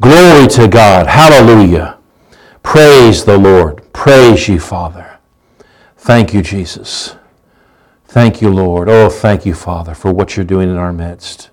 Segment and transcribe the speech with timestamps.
[0.00, 1.06] Glory to God.
[1.06, 1.98] Hallelujah.
[2.62, 3.82] Praise the Lord.
[3.92, 5.18] Praise you, Father.
[5.96, 7.16] Thank you, Jesus.
[8.04, 8.88] Thank you, Lord.
[8.88, 11.50] Oh, thank you, Father, for what you're doing in our midst.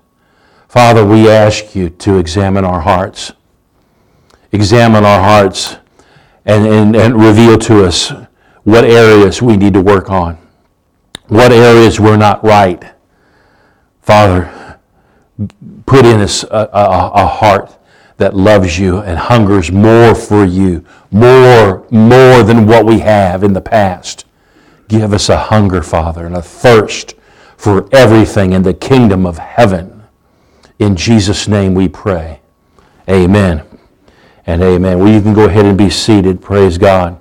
[0.68, 3.32] Father, we ask you to examine our hearts.
[4.52, 5.76] Examine our hearts
[6.44, 8.12] and, and, and reveal to us
[8.64, 10.38] what areas we need to work on,
[11.28, 12.92] what areas we're not right.
[14.02, 14.78] Father,
[15.86, 17.78] put in us a, a, a heart
[18.16, 23.52] that loves you and hungers more for you, more, more than what we have in
[23.52, 24.24] the past.
[24.88, 27.14] Give us a hunger, Father, and a thirst
[27.56, 30.02] for everything in the kingdom of heaven.
[30.78, 32.40] In Jesus' name we pray.
[33.08, 33.62] Amen
[34.46, 34.98] and amen.
[34.98, 36.40] Well, you can go ahead and be seated.
[36.40, 37.18] Praise God.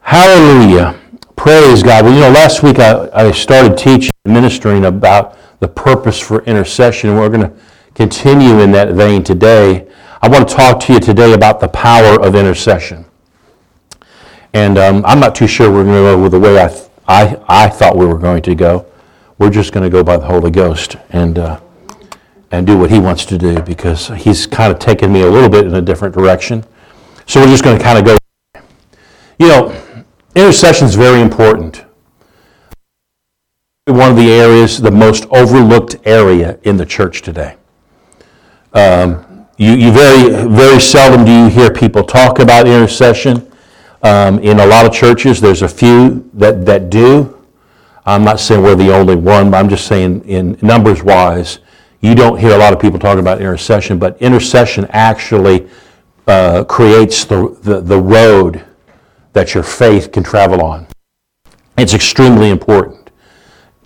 [0.00, 0.98] Hallelujah.
[1.36, 2.04] Praise God.
[2.04, 7.14] Well, you know, last week I, I started teaching ministering about the purpose for intercession.
[7.14, 7.56] We're going to
[7.96, 9.88] continue in that vein today.
[10.20, 13.06] I want to talk to you today about the power of intercession.
[14.52, 16.68] And um, I'm not too sure we're going to go with the way I,
[17.08, 18.84] I, I thought we were going to go.
[19.38, 21.58] We're just going to go by the Holy Ghost and, uh,
[22.50, 25.48] and do what He wants to do because He's kind of taken me a little
[25.48, 26.64] bit in a different direction.
[27.24, 28.60] So we're just going to kind of go.
[29.38, 31.82] You know, intercession is very important.
[33.86, 37.56] One of the areas, the most overlooked area in the church today.
[38.76, 43.50] Um, you, you very, very seldom do you hear people talk about intercession.
[44.02, 47.42] Um, in a lot of churches, there's a few that, that do.
[48.04, 51.60] I'm not saying we're the only one, but I'm just saying in numbers wise,
[52.02, 55.66] you don't hear a lot of people talking about intercession, but intercession actually
[56.26, 58.62] uh, creates the, the, the road
[59.32, 60.86] that your faith can travel on.
[61.78, 63.10] It's extremely important.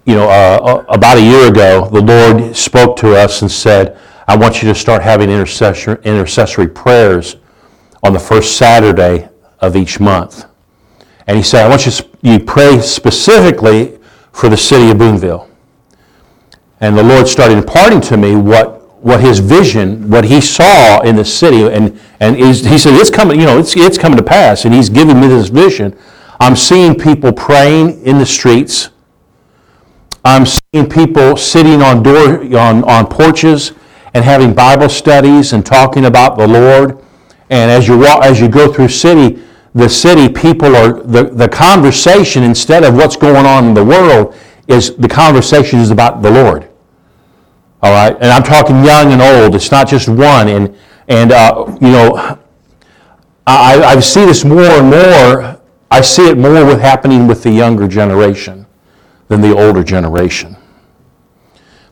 [0.04, 3.96] You know, uh, about a year ago, the Lord spoke to us and said,
[4.30, 7.34] I want you to start having intercessory prayers
[8.04, 9.28] on the first Saturday
[9.58, 10.44] of each month.
[11.26, 13.98] And he said, I want you to pray specifically
[14.30, 15.50] for the city of Boonville.
[16.78, 21.16] And the Lord started imparting to me what, what his vision, what he saw in
[21.16, 21.64] the city.
[21.64, 24.64] And, and he said, it's coming, you know, it's, it's coming to pass.
[24.64, 25.98] And he's giving me this vision.
[26.38, 28.90] I'm seeing people praying in the streets.
[30.24, 33.72] I'm seeing people sitting on, door, on, on porches
[34.14, 37.02] and having Bible studies and talking about the Lord.
[37.50, 39.42] And as you walk, as you go through city,
[39.74, 44.34] the city people are the, the conversation instead of what's going on in the world
[44.66, 46.68] is the conversation is about the Lord.
[47.82, 49.54] All right, and I'm talking young and old.
[49.54, 50.48] It's not just one.
[50.48, 50.76] And
[51.08, 52.38] and uh, you know,
[53.46, 55.60] I, I see this more and more.
[55.90, 58.66] I see it more with happening with the younger generation
[59.28, 60.56] than the older generation.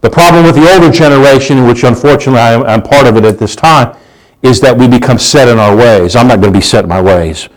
[0.01, 3.97] The problem with the older generation, which unfortunately I'm part of it at this time,
[4.43, 6.15] is that we become set in our ways.
[6.15, 7.49] I'm not going to be set in my ways,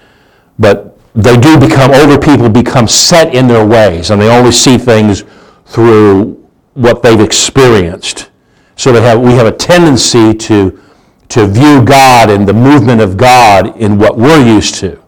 [0.57, 4.78] but they do become, older people become set in their ways, and they only see
[4.78, 5.24] things
[5.66, 6.34] through
[6.74, 8.31] what they've experienced.
[8.75, 10.81] So they have, we have a tendency to,
[11.29, 15.00] to view God and the movement of God in what we're used to.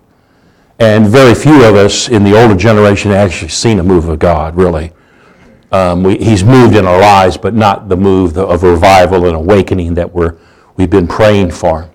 [0.79, 4.55] And very few of us in the older generation actually seen a move of God,
[4.55, 4.91] really.
[5.73, 9.95] Um, we, he's moved in our lives, but not the move of revival and awakening
[9.95, 10.37] that we're,
[10.77, 11.89] we've been praying for.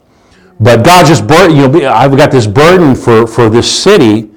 [0.59, 4.31] But God just, bur- you know, I've got this burden for, for this city.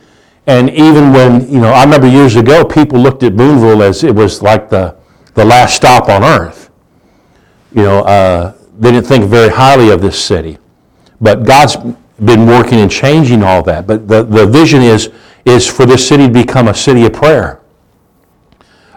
[0.45, 4.13] And even when, you know, I remember years ago, people looked at Boonville as it
[4.13, 4.95] was like the,
[5.33, 6.69] the last stop on earth.
[7.73, 10.59] You know, uh, they didn't think very highly of this city.
[11.19, 11.77] But God's
[12.23, 13.87] been working and changing all that.
[13.87, 15.09] But the, the vision is,
[15.45, 17.60] is for this city to become a city of prayer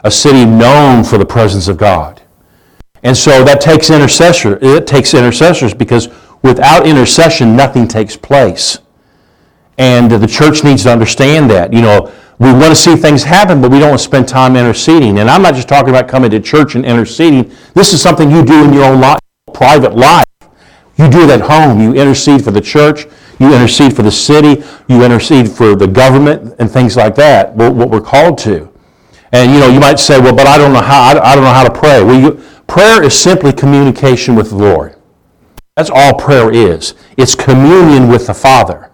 [0.04, 2.22] a city known for the presence of God.
[3.02, 4.58] And so that takes intercessor.
[4.62, 6.08] It takes intercessors because
[6.42, 8.78] without intercession, nothing takes place.
[9.76, 11.72] And the church needs to understand that.
[11.72, 14.56] You know, we want to see things happen, but we don't want to spend time
[14.56, 15.18] interceding.
[15.18, 17.50] And I'm not just talking about coming to church and interceding.
[17.74, 19.20] This is something you do in your own life,
[19.52, 20.24] private life.
[20.96, 21.80] You do it at home.
[21.80, 23.06] You intercede for the church.
[23.38, 24.64] You intercede for the city.
[24.88, 27.54] You intercede for the government and things like that.
[27.54, 28.73] What we're called to.
[29.34, 31.52] And you know, you might say, well, but I don't know how, I don't know
[31.52, 32.04] how to pray.
[32.04, 34.94] Well, you, prayer is simply communication with the Lord.
[35.74, 36.94] That's all prayer is.
[37.16, 38.92] It's communion with the Father.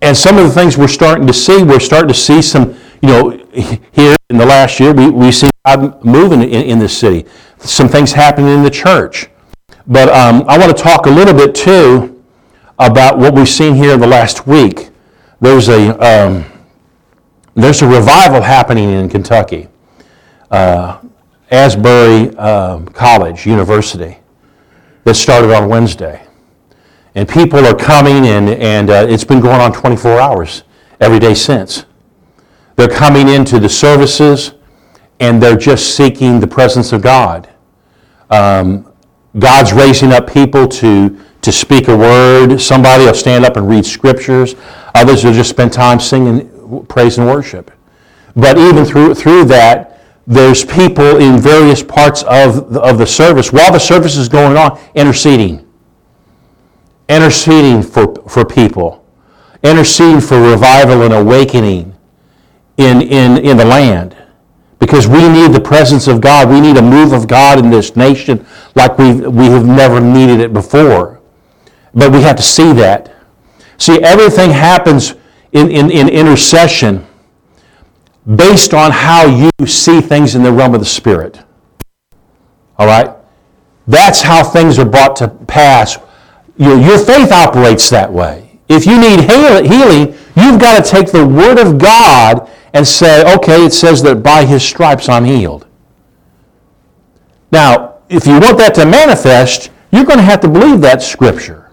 [0.00, 3.08] And some of the things we're starting to see, we're starting to see some, you
[3.08, 3.30] know,
[3.90, 7.26] here in the last year, we, we see God moving in, in this city.
[7.58, 9.26] Some things happening in the church.
[9.84, 12.22] But um, I want to talk a little bit too
[12.78, 14.90] about what we've seen here in the last week.
[15.40, 16.44] There's a, um,
[17.54, 19.68] there's a revival happening in Kentucky.
[20.50, 21.00] Uh,
[21.50, 24.18] Asbury um, College, University.
[25.04, 26.26] that started on Wednesday.
[27.14, 30.64] And people are coming, and, and uh, it's been going on 24 hours
[31.00, 31.84] every day since.
[32.76, 34.54] They're coming into the services,
[35.20, 37.48] and they're just seeking the presence of God.
[38.30, 38.90] Um,
[39.38, 42.58] God's raising up people to, to speak a word.
[42.58, 44.56] Somebody will stand up and read scriptures.
[44.96, 46.50] Others will just spend time singing
[46.88, 47.70] praise and worship.
[48.36, 53.52] But even through, through that, there's people in various parts of the, of the service,
[53.52, 55.66] while the service is going on, interceding.
[57.08, 59.04] Interceding for, for people.
[59.62, 61.94] Interceding for revival and awakening
[62.76, 64.16] in, in, in the land.
[64.78, 66.48] Because we need the presence of God.
[66.50, 68.44] We need a move of God in this nation
[68.74, 71.20] like we we have never needed it before.
[71.94, 73.14] But we have to see that.
[73.78, 75.14] See, everything happens
[75.54, 77.06] in, in, in intercession
[78.36, 81.40] based on how you see things in the realm of the Spirit.
[82.78, 83.10] All right?
[83.86, 85.98] That's how things are brought to pass.
[86.56, 88.58] Your, your faith operates that way.
[88.68, 93.64] If you need healing, you've got to take the Word of God and say, okay,
[93.64, 95.66] it says that by His stripes I'm healed.
[97.52, 101.63] Now, if you want that to manifest, you're going to have to believe that Scripture.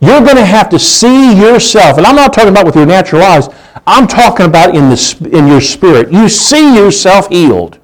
[0.00, 3.22] You're going to have to see yourself, and I'm not talking about with your natural
[3.22, 3.48] eyes,
[3.86, 6.10] I'm talking about in, the, in your spirit.
[6.10, 7.78] You see yourself healed.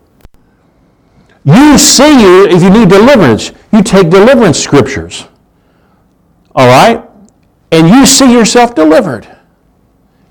[1.45, 5.27] You see you, if you need deliverance, you take deliverance scriptures.
[6.55, 7.05] All right?
[7.71, 9.29] And you see yourself delivered.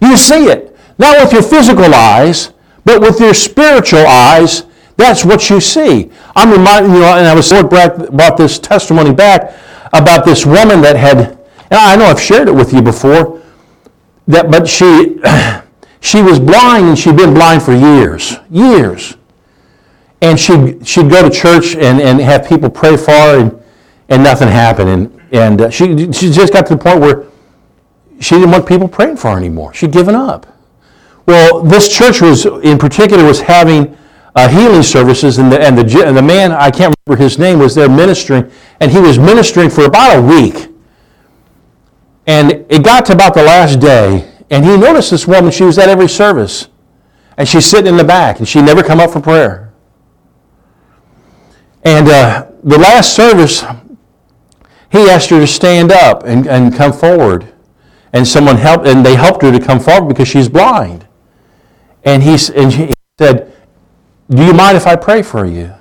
[0.02, 0.76] You see it.
[0.98, 2.52] Not with your physical eyes,
[2.84, 4.64] but with your spiritual eyes.
[4.98, 6.12] That's what you see.
[6.36, 9.56] I'm reminding you, and I was Lord brought this testimony back
[9.94, 11.38] about this woman that had,
[11.72, 13.42] I know I've shared it with you before,
[14.28, 15.20] that, but she,
[16.02, 19.18] she was blind and she'd been blind for years, years.
[20.22, 23.64] And she'd, she'd go to church and, and have people pray for her and,
[24.10, 24.90] and nothing happened.
[24.90, 27.26] And, and uh, she, she just got to the point where
[28.20, 29.74] she didn't want people praying for her anymore.
[29.74, 30.48] She'd given up.
[31.26, 33.98] Well, this church was, in particular, was having
[34.36, 37.60] uh, healing services, and the, and, the, and the man, I can't remember his name,
[37.60, 40.75] was there ministering, and he was ministering for about a week.
[42.28, 45.78] And it got to about the last day, and he noticed this woman, she was
[45.78, 46.70] at every service.
[47.38, 49.74] And she's sitting in the back, and she never come up for prayer.
[51.84, 53.64] And uh, the last service,
[54.92, 57.54] he asked her to stand up and, and come forward.
[58.14, 61.06] And someone helped, and they helped her to come forward because she's blind.
[62.04, 63.54] And he, and he said,
[64.30, 65.74] Do you mind if I pray for you?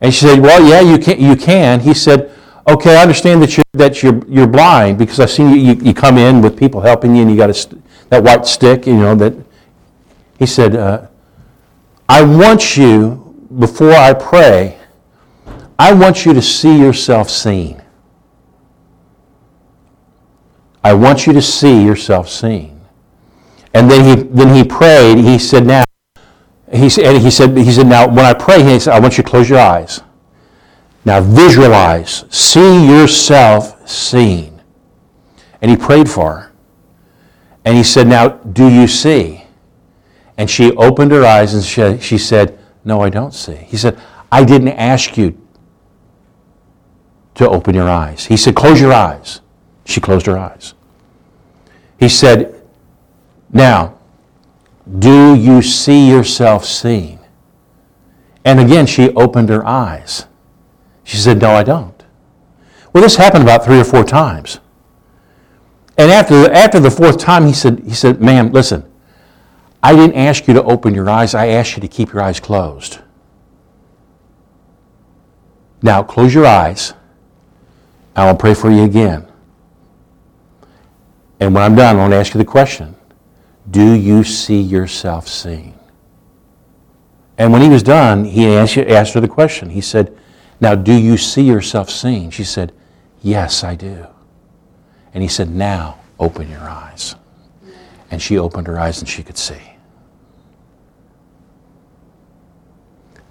[0.00, 1.20] And she said, Well, yeah, you can.
[1.20, 1.80] You can.
[1.80, 2.30] He said,
[2.68, 5.94] okay, I understand that you're, that you're, you're blind because I've seen you, you, you
[5.94, 7.78] come in with people helping you and you got a,
[8.08, 9.34] that white stick, you know, that.
[10.38, 11.06] He said, uh,
[12.08, 14.76] I want you, before I pray,
[15.78, 17.80] I want you to see yourself seen.
[20.82, 22.80] I want you to see yourself seen.
[23.72, 25.84] And then he, then he prayed, he said, now,
[26.72, 29.22] he said, he said, he said, now, when I pray, he said, I want you
[29.22, 30.00] to close your eyes.
[31.04, 34.62] Now visualize, see yourself seen.
[35.60, 36.52] And he prayed for her.
[37.64, 39.44] And he said, Now, do you see?
[40.36, 43.54] And she opened her eyes and she, she said, No, I don't see.
[43.54, 44.00] He said,
[44.30, 45.38] I didn't ask you
[47.34, 48.26] to open your eyes.
[48.26, 49.40] He said, Close your eyes.
[49.84, 50.74] She closed her eyes.
[51.98, 52.62] He said,
[53.52, 53.98] Now,
[54.98, 57.20] do you see yourself seen?
[58.44, 60.26] And again, she opened her eyes.
[61.04, 62.02] She said, No, I don't.
[62.92, 64.60] Well, this happened about three or four times.
[65.96, 68.90] And after, after the fourth time, he said, he said, Ma'am, listen,
[69.82, 72.40] I didn't ask you to open your eyes, I asked you to keep your eyes
[72.40, 72.98] closed.
[75.82, 76.94] Now, close your eyes.
[78.14, 79.26] I will pray for you again.
[81.40, 82.94] And when I'm done, I want to ask you the question
[83.70, 85.74] Do you see yourself seen?
[87.36, 89.70] And when he was done, he asked, asked her the question.
[89.70, 90.16] He said,
[90.62, 92.30] now, do you see yourself seen?
[92.30, 92.72] She said,
[93.20, 94.06] Yes, I do.
[95.12, 97.16] And he said, Now open your eyes.
[98.12, 99.60] And she opened her eyes and she could see.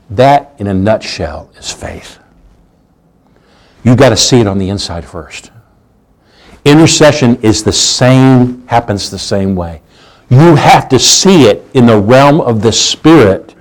[0.09, 2.19] That, in a nutshell, is faith.
[3.85, 5.51] You've got to see it on the inside first.
[6.65, 9.81] Intercession is the same, happens the same way.
[10.29, 13.55] You have to see it in the realm of the Spirit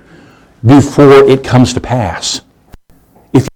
[0.65, 2.41] before it comes to pass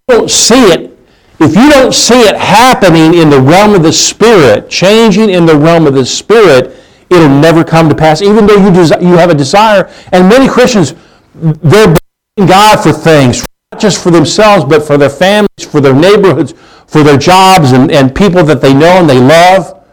[0.08, 0.92] don't see it,
[1.40, 5.58] if you don't see it happening in the realm of the Spirit, changing in the
[5.58, 6.78] realm of the Spirit,
[7.10, 9.92] it'll never come to pass, even though you, desi- you have a desire.
[10.12, 10.94] And many Christians,
[11.34, 11.96] they're
[12.38, 16.54] believing God for things, not just for themselves, but for their families, for their neighborhoods,
[16.86, 19.84] for their jobs and, and people that they know and they love.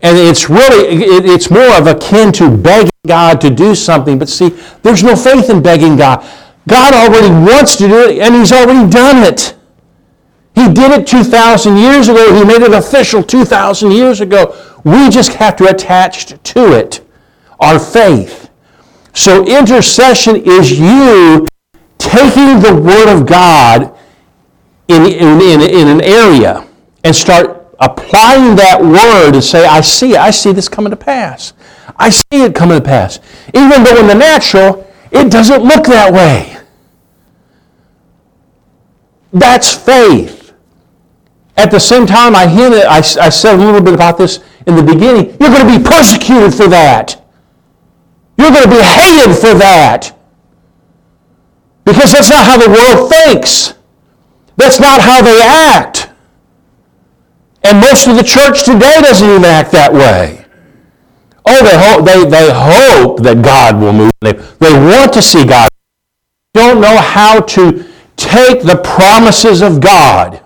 [0.00, 4.18] And it's really, it, it's more of akin to begging God to do something.
[4.18, 4.48] But see,
[4.82, 6.26] there's no faith in begging God.
[6.68, 9.54] God already wants to do it, and He's already done it.
[10.54, 12.34] He did it 2,000 years ago.
[12.34, 14.54] He made it official 2,000 years ago.
[14.84, 17.00] We just have to attach to it
[17.60, 18.50] our faith.
[19.14, 21.46] So intercession is you
[21.98, 23.96] taking the Word of God
[24.88, 26.66] in, in, in, in an area
[27.04, 30.18] and start applying that Word and say, I see it.
[30.18, 31.54] I see this coming to pass.
[31.96, 33.20] I see it coming to pass.
[33.54, 36.58] Even though in the natural, it doesn't look that way.
[39.32, 40.52] That's faith.
[41.56, 44.74] At the same time, I hinted, I, I said a little bit about this in
[44.74, 45.36] the beginning.
[45.38, 47.22] You're going to be persecuted for that.
[48.38, 50.18] You're going to be hated for that.
[51.84, 53.74] Because that's not how the world thinks.
[54.56, 56.08] That's not how they act.
[57.64, 60.41] And most of the church today doesn't even act that way.
[61.44, 64.10] Oh, they hope, they, they hope that God will move.
[64.20, 65.68] They, they want to see God.
[66.54, 67.84] Don't know how to
[68.16, 70.40] take the promises of God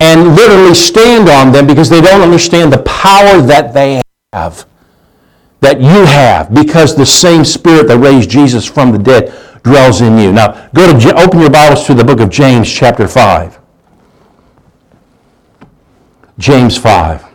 [0.00, 4.00] and literally stand on them because they don't understand the power that they
[4.32, 4.66] have,
[5.60, 10.18] that you have, because the same Spirit that raised Jesus from the dead dwells in
[10.18, 10.32] you.
[10.32, 13.60] Now, go to open your Bibles to the book of James, chapter 5.
[16.38, 17.31] James 5.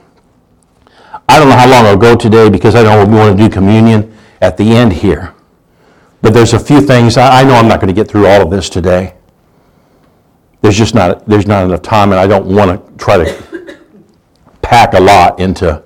[1.29, 4.15] I don't know how long I'll go today because I don't want to do communion
[4.41, 5.33] at the end here.
[6.21, 8.49] But there's a few things, I know I'm not going to get through all of
[8.49, 9.17] this today
[10.61, 13.77] there's just not, there's not enough time, and I don't want to try to
[14.61, 15.81] pack a lot into,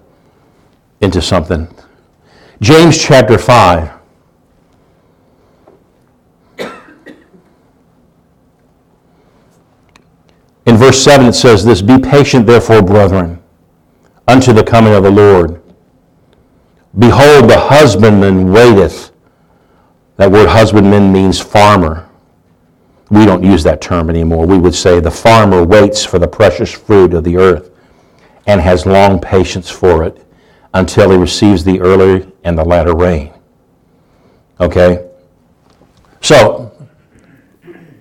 [1.01, 1.67] into something.
[2.61, 3.91] James chapter 5.
[10.67, 13.40] In verse 7, it says this Be patient, therefore, brethren,
[14.31, 15.61] unto the coming of the Lord.
[16.97, 19.11] Behold, the husbandman waiteth.
[20.17, 22.07] That word husbandman means farmer
[23.11, 24.47] we don't use that term anymore.
[24.47, 27.69] We would say the farmer waits for the precious fruit of the earth
[28.47, 30.25] and has long patience for it
[30.73, 33.33] until he receives the early and the latter rain.
[34.61, 35.09] Okay?
[36.21, 36.71] So,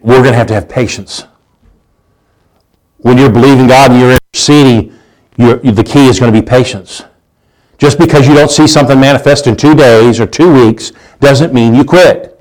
[0.01, 1.25] we're going to have to have patience.
[2.99, 4.97] When you're believing God and you're interceding,
[5.37, 7.03] you're, the key is going to be patience.
[7.79, 11.75] Just because you don't see something manifest in two days or two weeks doesn't mean
[11.75, 12.39] you quit.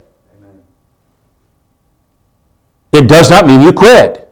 [2.91, 4.27] It does not mean you quit.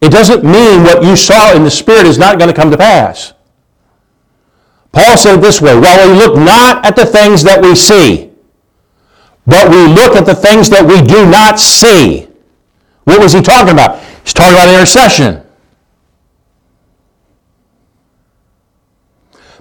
[0.00, 2.76] It doesn't mean what you saw in the Spirit is not going to come to
[2.76, 3.32] pass.
[4.92, 8.30] Paul said it this way While we look not at the things that we see,
[9.46, 12.28] but we look at the things that we do not see.
[13.04, 14.00] What was he talking about?
[14.24, 15.44] He's talking about intercession.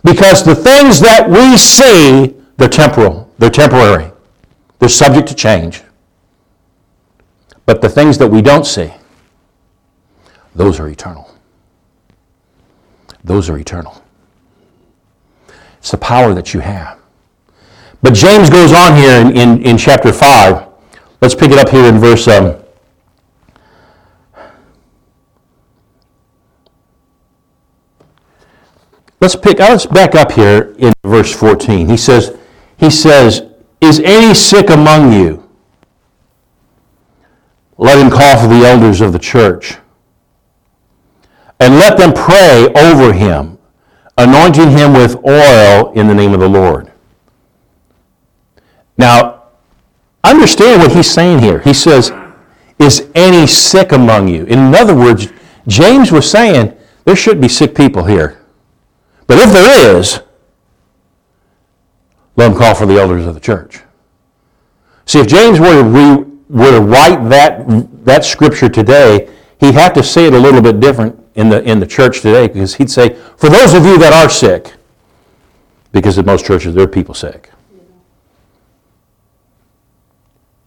[0.03, 4.11] Because the things that we see, they're temporal, they're temporary,
[4.79, 5.83] they're subject to change.
[7.65, 8.91] But the things that we don't see,
[10.55, 11.29] those are eternal.
[13.23, 14.01] Those are eternal.
[15.77, 16.97] It's the power that you have.
[18.01, 20.67] But James goes on here in, in, in chapter 5.
[21.21, 22.27] Let's pick it up here in verse.
[22.27, 22.55] Um,
[29.19, 29.59] let's pick.
[29.59, 31.87] Uh, let's back up here in verse 14.
[31.87, 32.37] He says,
[32.77, 33.43] he says,
[33.81, 35.49] "Is any sick among you?"
[37.79, 39.77] let him call for the elders of the church.
[41.61, 43.57] And let them pray over him,
[44.17, 46.91] anointing him with oil in the name of the Lord.
[48.97, 49.43] Now,
[50.25, 51.59] understand what he's saying here.
[51.59, 52.11] He says,
[52.79, 54.43] Is any sick among you?
[54.45, 55.29] In other words,
[55.65, 58.38] James was saying there should be sick people here.
[59.29, 60.21] But if there is,
[62.35, 63.79] let him call for the elders of the church.
[65.05, 69.93] See, if James were to re- were to write that, that scripture today, he'd have
[69.93, 72.89] to say it a little bit different in the, in the church today because he'd
[72.89, 74.73] say, for those of you that are sick,
[75.91, 77.51] because in most churches there are people sick.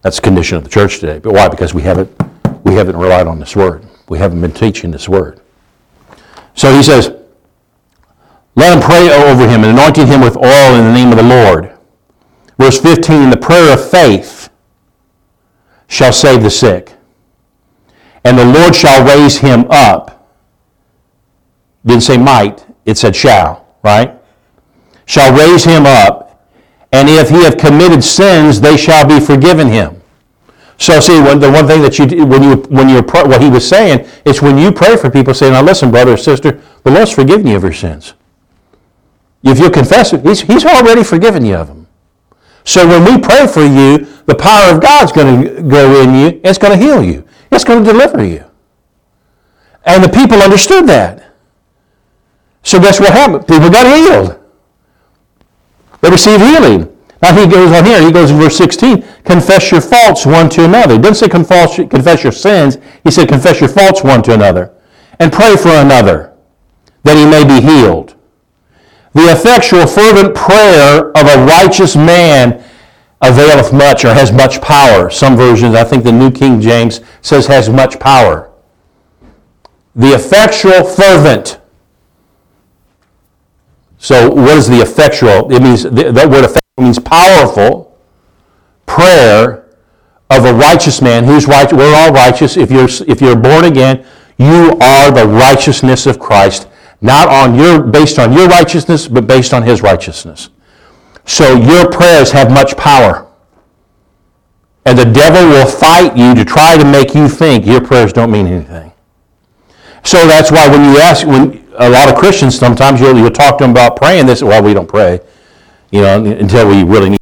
[0.03, 1.19] That's the condition of the church today.
[1.19, 1.49] But why?
[1.49, 2.09] Because we haven't,
[2.63, 3.85] we haven't relied on this word.
[4.07, 5.41] We haven't been teaching this word.
[6.55, 7.22] So he says,
[8.55, 11.23] let him pray over him and anointing him with oil in the name of the
[11.23, 11.71] Lord.
[12.57, 14.49] Verse 15, the prayer of faith
[15.87, 16.93] shall save the sick,
[18.23, 20.31] and the Lord shall raise him up.
[21.85, 24.15] Didn't say might, it said shall, right?
[25.05, 26.47] Shall raise him up,
[26.91, 29.99] and if he have committed sins, they shall be forgiven him.
[30.77, 33.67] So see, when, the one thing that you when you when you what he was
[33.67, 37.11] saying is when you pray for people, say, "Now listen, brother or sister, the Lord's
[37.11, 38.13] forgiven you of your sins.
[39.43, 41.87] If you confess it, he's, he's already forgiven you of them.
[42.63, 46.41] So when we pray for you, the power of God's going to go in you,
[46.43, 47.27] it's going to heal you.
[47.51, 48.45] It's going to deliver you.
[49.85, 51.33] And the people understood that.
[52.63, 53.45] So guess what happened?
[53.47, 54.39] People got healed.
[56.01, 56.89] They received healing.
[57.21, 60.65] Now he goes on here, he goes in verse 16, confess your faults one to
[60.65, 60.95] another.
[60.95, 64.73] He didn't say confess, confess your sins, he said confess your faults one to another.
[65.19, 66.33] And pray for another,
[67.03, 68.15] that he may be healed.
[69.13, 72.63] The effectual, fervent prayer of a righteous man
[73.21, 75.09] availeth much or has much power.
[75.09, 78.51] Some versions, I think the New King James says has much power.
[79.95, 81.59] The effectual, fervent.
[83.99, 85.51] So, what is the effectual?
[85.51, 87.97] It means that word effectual means powerful
[88.87, 89.69] prayer
[90.29, 91.77] of a righteous man who's righteous.
[91.77, 92.57] We're all righteous.
[92.57, 94.05] If you're if you're born again,
[94.37, 96.67] you are the righteousness of Christ
[97.03, 100.49] not on your, based on your righteousness, but based on his righteousness.
[101.25, 103.27] So your prayers have much power.
[104.85, 108.31] And the devil will fight you to try to make you think your prayers don't
[108.31, 108.93] mean anything.
[110.03, 113.57] So that's why when you ask, when a lot of Christians sometimes you'll, you'll talk
[113.57, 115.19] to them about praying, they say, well, we don't pray,
[115.91, 117.19] you know, until we really need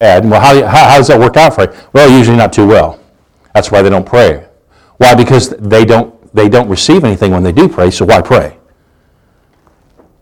[0.00, 0.20] to.
[0.24, 1.78] Well, how, how, how does that work out for you?
[1.92, 3.00] Well, usually not too well.
[3.54, 4.46] That's why they don't pray.
[4.98, 5.16] Why?
[5.16, 8.55] Because they don't, they don't receive anything when they do pray, so why pray?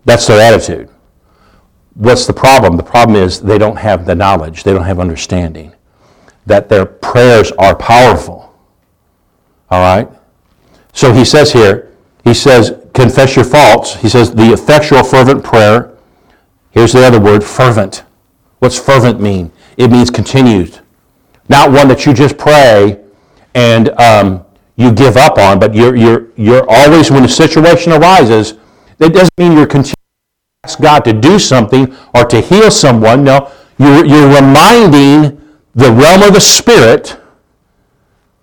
[0.04, 0.90] That's their attitude.
[1.94, 2.76] What's the problem?
[2.76, 5.72] The problem is they don't have the knowledge, they don't have understanding
[6.46, 8.54] that their prayers are powerful.
[9.70, 10.08] All right?
[10.92, 11.92] So he says here,
[12.22, 13.94] he says, confess your faults.
[13.96, 15.96] He says, the effectual, fervent prayer.
[16.70, 18.04] Here's the other word, fervent.
[18.58, 19.52] What's fervent mean?
[19.76, 20.80] It means continued.
[21.48, 23.02] Not one that you just pray
[23.54, 24.44] and um,
[24.76, 28.54] you give up on, but you're, you're, you're always, when a situation arises,
[28.98, 33.24] that doesn't mean you're continuing to ask God to do something or to heal someone.
[33.24, 35.40] No, you're, you're reminding
[35.74, 37.18] the realm of the Spirit,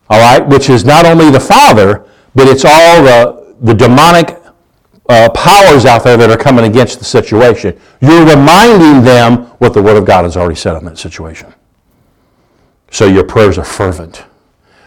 [0.09, 4.37] all right, which is not only the Father, but it's all the, the demonic
[5.09, 7.79] uh, powers out there that are coming against the situation.
[8.01, 11.53] You're reminding them what the Word of God has already said on that situation.
[12.91, 14.23] So your prayers are fervent.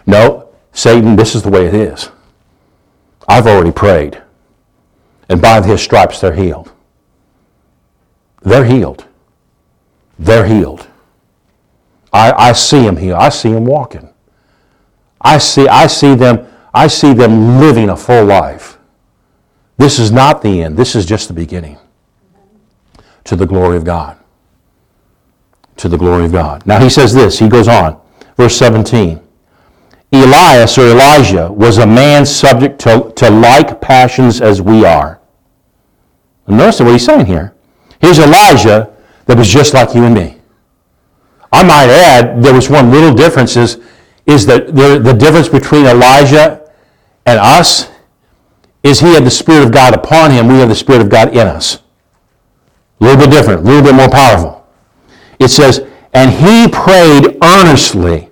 [0.06, 2.10] No, Satan, this is the way it is.
[3.26, 4.20] I've already prayed
[5.28, 6.72] and by his stripes they're healed.
[8.42, 9.06] They're healed.
[10.18, 10.86] They're healed.
[12.12, 13.18] I, I see them healed.
[13.18, 14.08] I see them walking.
[15.20, 18.78] I see, I see them, I see them living a full life.
[19.78, 20.76] This is not the end.
[20.76, 21.78] This is just the beginning.
[23.24, 24.18] To the glory of God.
[25.78, 26.64] To the glory of God.
[26.66, 28.00] Now he says this, he goes on,
[28.36, 29.23] verse 17.
[30.22, 35.20] Elias or Elijah was a man subject to, to like passions as we are.
[36.46, 37.54] And notice what he's saying here.
[38.00, 38.94] Here's Elijah
[39.26, 40.36] that was just like you and me.
[41.52, 43.80] I might add, there was one little difference is,
[44.26, 46.70] is that the, the difference between Elijah
[47.26, 47.88] and us
[48.82, 51.28] is he had the Spirit of God upon him, we have the Spirit of God
[51.28, 51.76] in us.
[53.00, 54.66] A little bit different, a little bit more powerful.
[55.38, 58.30] It says, and he prayed earnestly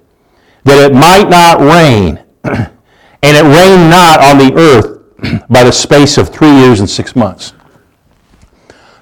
[0.64, 6.18] that it might not rain, and it rained not on the earth by the space
[6.18, 7.52] of three years and six months.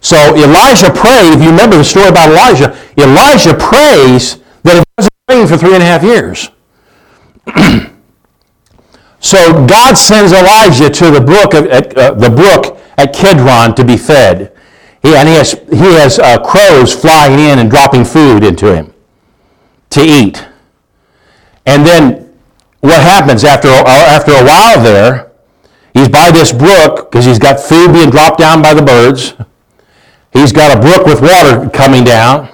[0.01, 5.13] So Elijah prayed, if you remember the story about Elijah, Elijah prays that it doesn't
[5.29, 6.51] rain for three and a half years.
[9.21, 13.99] so God sends Elijah to the brook, of, uh, the brook at Kidron to be
[13.99, 14.57] fed.
[15.03, 18.95] He, and he has, he has uh, crows flying in and dropping food into him
[19.91, 20.47] to eat.
[21.71, 22.35] And then
[22.81, 25.31] what happens after, uh, after a while there,
[25.95, 29.35] he's by this brook because he's got food being dropped down by the birds.
[30.33, 32.49] He's got a brook with water coming down.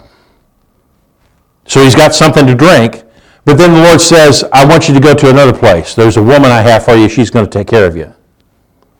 [1.64, 3.05] So he's got something to drink.
[3.46, 5.94] But then the Lord says, I want you to go to another place.
[5.94, 7.09] There's a woman I have for you.
[7.09, 8.12] She's going to take care of you.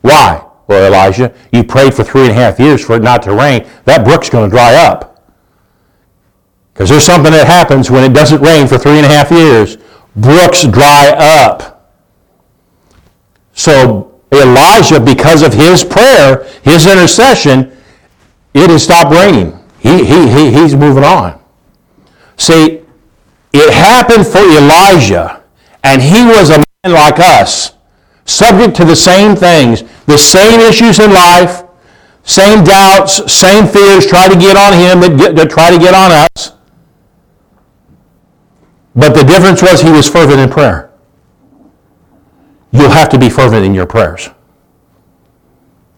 [0.01, 0.43] Why?
[0.67, 3.67] Well, Elijah, you prayed for three and a half years for it not to rain.
[3.85, 5.17] That brook's going to dry up.
[6.73, 9.77] Because there's something that happens when it doesn't rain for three and a half years.
[10.17, 11.93] Brooks dry up.
[13.53, 17.71] So Elijah, because of his prayer, his intercession,
[18.53, 19.57] it has stopped raining.
[19.79, 21.39] He, he, he, he's moving on.
[22.35, 22.81] See,
[23.53, 25.43] it happened for Elijah,
[25.83, 27.73] and he was a man like us,
[28.25, 31.63] subject to the same things, the same issues in life,
[32.23, 35.93] same doubts, same fears try to get on him that, get, that try to get
[35.93, 36.56] on us.
[38.97, 40.91] But the difference was he was fervent in prayer.
[42.71, 44.29] You'll have to be fervent in your prayers.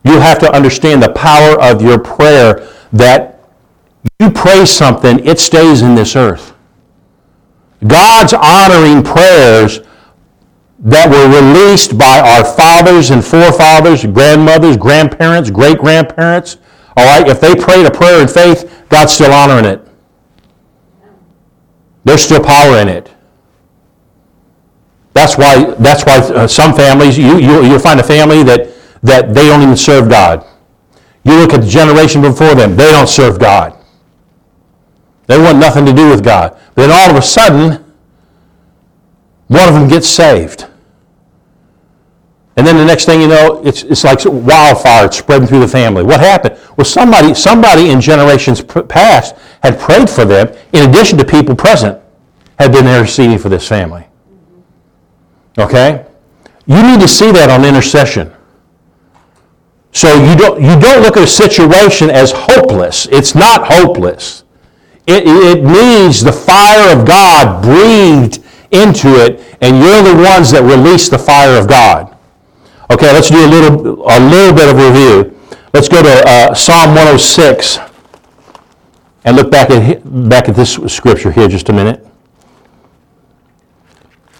[0.03, 3.39] You have to understand the power of your prayer that
[4.19, 6.53] you pray something, it stays in this earth.
[7.87, 9.79] God's honoring prayers
[10.79, 16.57] that were released by our fathers and forefathers, grandmothers, grandparents, great grandparents.
[16.97, 19.88] All right, if they prayed a prayer in faith, God's still honoring it.
[22.09, 23.13] There's still power in it.
[25.13, 29.31] That's why, that's why uh, some families, you, you, you'll find a family that, that
[29.35, 30.43] they don't even serve God.
[31.23, 33.77] You look at the generation before them, they don't serve God.
[35.27, 36.59] They want nothing to do with God.
[36.73, 37.85] Then all of a sudden,
[39.45, 40.65] one of them gets saved.
[42.59, 45.67] And then the next thing you know, it's, it's like wildfire it's spreading through the
[45.69, 46.03] family.
[46.03, 46.59] What happened?
[46.75, 52.03] Well, somebody, somebody in generations past had prayed for them, in addition to people present,
[52.59, 54.05] had been interceding for this family.
[55.57, 56.05] Okay?
[56.65, 58.33] You need to see that on intercession.
[59.93, 63.05] So you don't, you don't look at a situation as hopeless.
[63.09, 64.43] It's not hopeless.
[65.07, 70.63] It, it needs the fire of God breathed into it, and you're the ones that
[70.63, 72.17] release the fire of God.
[72.91, 75.39] Okay, let's do a little, a little bit of review.
[75.73, 77.77] Let's go to uh, Psalm 106
[79.25, 82.05] and look back at, back at this scripture here just a minute.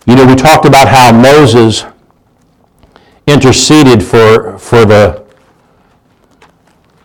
[0.08, 1.86] You know, we talked about how Moses
[3.28, 5.24] interceded for, for, the,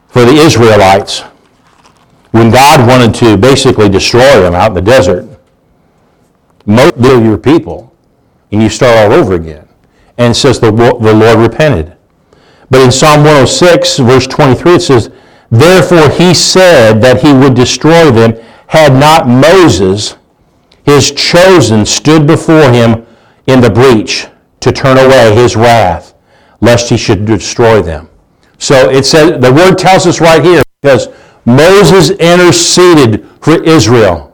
[0.08, 1.20] for the Israelites
[2.30, 5.28] when God wanted to basically destroy them out in the desert.
[6.64, 7.94] Most of your people,
[8.50, 9.63] and you start all over again.
[10.18, 11.96] And it says the, the Lord repented.
[12.70, 15.10] But in Psalm 106, verse 23, it says,
[15.50, 18.34] Therefore he said that he would destroy them
[18.66, 20.16] had not Moses
[20.84, 23.06] his chosen stood before him
[23.46, 24.26] in the breach
[24.60, 26.14] to turn away his wrath,
[26.60, 28.08] lest he should destroy them.
[28.58, 31.08] So it says, the word tells us right here, because
[31.44, 34.30] Moses interceded for Israel.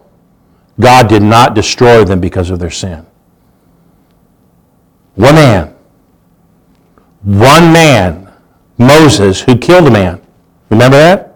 [0.79, 3.07] God did not destroy them because of their sin.
[5.15, 5.70] One man,
[7.31, 8.29] one man,
[8.77, 10.21] Moses, who killed a man.
[10.69, 11.35] Remember that?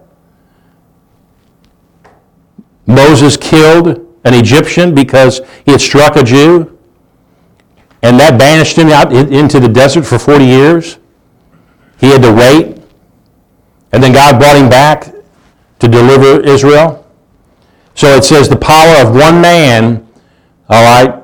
[2.85, 3.87] Moses killed
[4.25, 6.77] an Egyptian because he had struck a Jew,
[8.01, 10.97] and that banished him out into the desert for 40 years.
[11.97, 12.77] He had to wait,
[13.93, 15.13] and then God brought him back
[15.79, 17.09] to deliver Israel.
[17.93, 20.05] So it says the power of one man,
[20.67, 21.23] all right,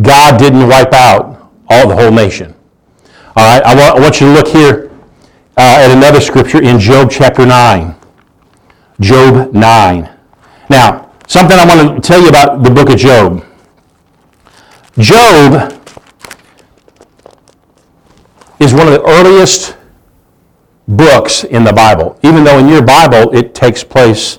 [0.00, 2.54] God didn't wipe out all the whole nation.
[3.38, 4.90] All right, I want, I want you to look here
[5.56, 7.94] uh, at another scripture in Job chapter 9.
[9.00, 10.10] Job 9.
[10.68, 13.44] Now, Something I want to tell you about the book of Job.
[14.96, 15.74] Job
[18.58, 19.76] is one of the earliest
[20.88, 24.38] books in the Bible, even though in your Bible it takes place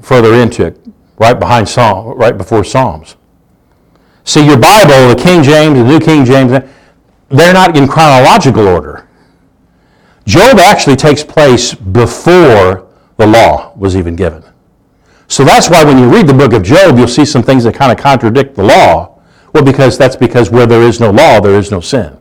[0.00, 0.80] further into it,
[1.18, 3.16] right behind Psalm, right before Psalms.
[4.24, 6.52] See, your Bible, the King James, the New King James,
[7.28, 9.08] they're not in chronological order.
[10.26, 14.44] Job actually takes place before the law was even given.
[15.26, 17.74] So that's why when you read the book of Job, you'll see some things that
[17.74, 19.18] kind of contradict the law.
[19.52, 22.18] Well, because that's because where there is no law, there is no sin.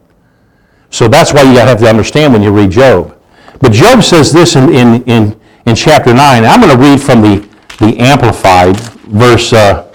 [0.89, 3.20] So that's why you have to understand when you read Job.
[3.60, 6.46] But Job says this in, in, in, in chapter 9.
[6.46, 7.48] I'm going to read from the,
[7.80, 9.87] the Amplified, verse uh,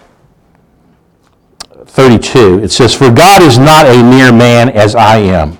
[1.92, 2.60] 32.
[2.62, 5.58] It says, For God is not a mere man as I am,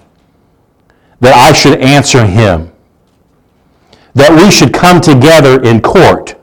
[1.20, 2.72] that I should answer him,
[4.14, 6.36] that we should come together in court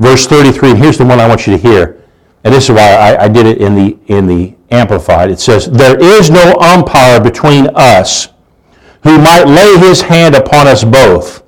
[0.00, 2.02] verse 33, and here's the one I want you to hear.
[2.42, 5.30] And this is why I, I did it in the, in the Amplified.
[5.30, 8.28] It says, There is no umpire between us
[9.02, 11.44] who might lay his hand upon us both.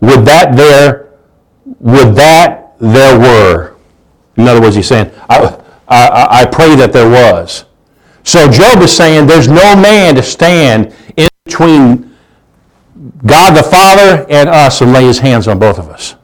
[0.00, 1.12] Would that there,
[1.80, 3.76] would that there were.
[4.36, 5.61] In other words, he's saying, I,
[5.92, 7.64] I, I pray that there was.
[8.24, 12.16] So Job is saying there's no man to stand in between
[13.26, 16.14] God the Father and us and lay his hands on both of us.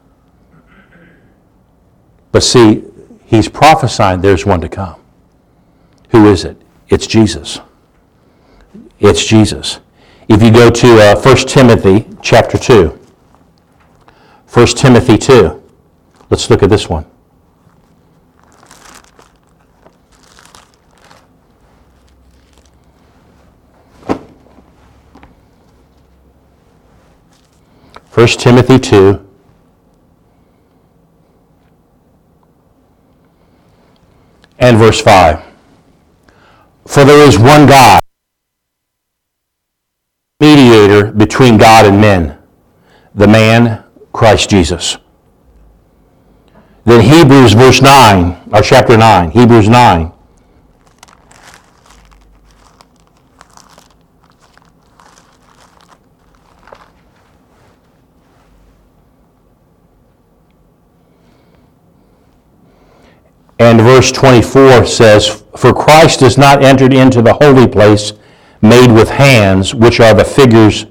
[2.31, 2.83] But see,
[3.25, 4.99] he's prophesying there's one to come.
[6.09, 6.59] Who is it?
[6.87, 7.59] It's Jesus.
[8.99, 9.79] It's Jesus.
[10.27, 12.99] If you go to uh, 1 Timothy chapter 2,
[14.51, 15.61] 1 Timothy 2,
[16.29, 17.05] let's look at this one.
[28.19, 29.25] First Timothy 2,
[34.59, 35.41] And verse 5.
[36.85, 38.01] For there is one God,
[40.41, 42.37] mediator between God and men,
[43.15, 44.97] the man Christ Jesus.
[46.83, 50.11] Then Hebrews verse 9, or chapter 9, Hebrews 9.
[63.59, 68.13] And verse 24 says, For Christ has not entered into the holy place
[68.61, 70.85] made with hands, which are the figures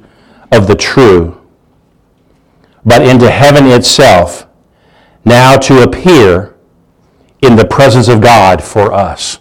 [0.53, 1.41] of the true,
[2.85, 4.47] but into heaven itself,
[5.25, 6.55] now to appear
[7.43, 9.39] in the presence of God for us.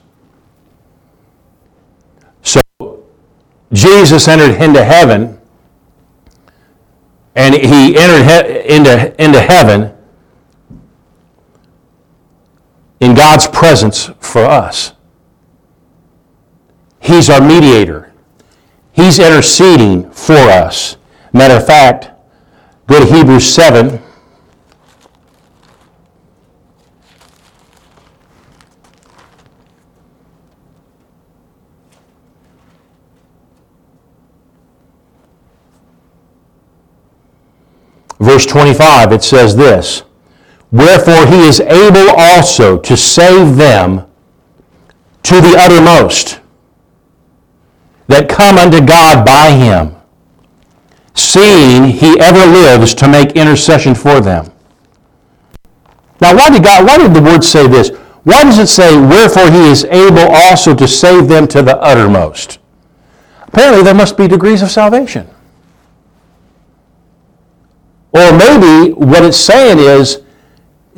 [2.41, 2.61] So
[3.73, 5.39] Jesus entered into heaven,
[7.35, 9.96] and he entered he- into, into heaven
[12.99, 14.93] in God's presence for us.
[16.99, 18.11] He's our mediator.
[18.91, 20.97] He's interceding for us.
[21.31, 22.09] Matter of fact,
[22.87, 24.01] go to Hebrews 7.
[38.19, 40.03] Verse 25, it says this
[40.71, 44.05] Wherefore he is able also to save them
[45.23, 46.39] to the uttermost
[48.07, 49.95] that come unto God by him,
[51.13, 54.51] seeing he ever lives to make intercession for them.
[56.19, 57.89] Now, why did God, why did the word say this?
[58.23, 62.59] Why does it say, wherefore he is able also to save them to the uttermost?
[63.41, 65.29] Apparently, there must be degrees of salvation.
[68.11, 70.23] Or maybe what it's saying is,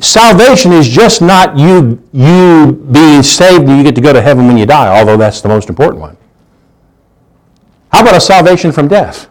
[0.00, 4.46] salvation is just not you, you being saved and you get to go to heaven
[4.46, 6.16] when you die, although that's the most important one.
[7.92, 9.28] How about a salvation from death?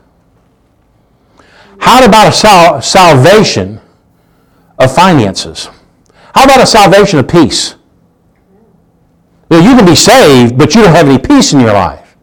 [1.80, 3.80] How about a sal- salvation
[4.78, 5.70] of finances?
[6.36, 7.76] How about a salvation of peace?
[9.50, 12.16] Well, you can be saved, but you don't have any peace in your life.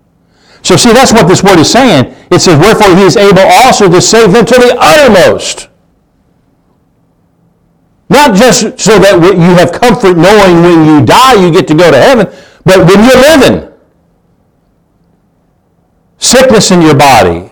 [0.62, 2.14] So, see, that's what this word is saying.
[2.30, 5.68] It says, Wherefore he is able also to save them to the uttermost.
[8.08, 11.90] Not just so that you have comfort knowing when you die you get to go
[11.90, 12.26] to heaven,
[12.64, 13.72] but when you're living.
[16.18, 17.50] Sickness in your body,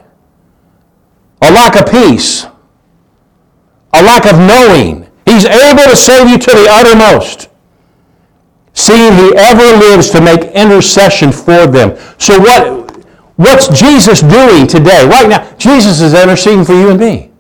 [1.42, 2.46] a lack of peace,
[3.92, 5.10] a lack of knowing.
[5.26, 7.50] He's able to save you to the uttermost,
[8.72, 11.98] seeing he ever lives to make intercession for them.
[12.18, 13.04] So what,
[13.36, 15.06] what's Jesus doing today?
[15.06, 17.33] Right now, Jesus is interceding for you and me.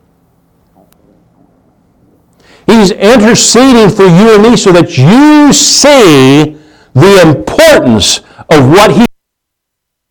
[2.66, 6.58] He's interceding for you and me so that you see
[6.94, 9.04] the importance of what he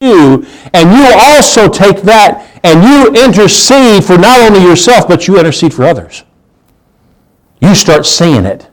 [0.04, 5.38] you, and you also take that and you intercede for not only yourself, but you
[5.40, 6.24] intercede for others.
[7.62, 8.70] You start seeing it.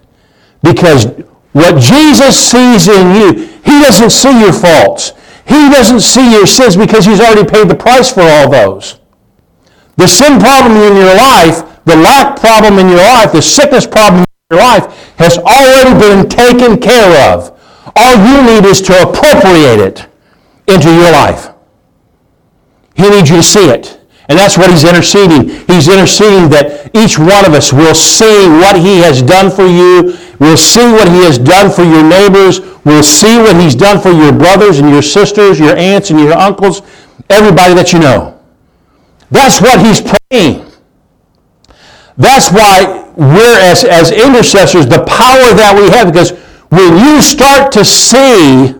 [0.62, 1.06] Because
[1.52, 5.12] what Jesus sees in you, he doesn't see your faults.
[5.46, 9.00] He doesn't see your sins because he's already paid the price for all those.
[9.96, 14.22] The sin problem in your life, the lack problem in your life, the sickness problem
[14.22, 17.58] in your life has already been taken care of.
[17.96, 20.06] All you need is to appropriate it
[20.66, 21.48] into your life.
[22.94, 24.00] He needs you to see it.
[24.28, 25.48] And that's what he's interceding.
[25.66, 30.16] He's interceding that each one of us will see what he has done for you,
[30.38, 34.12] will see what he has done for your neighbors, will see what he's done for
[34.12, 36.82] your brothers and your sisters, your aunts and your uncles,
[37.28, 38.40] everybody that you know.
[39.32, 40.69] That's what he's praying.
[42.20, 46.32] That's why we're, as, as intercessors, the power that we have, because
[46.68, 48.76] when you start to see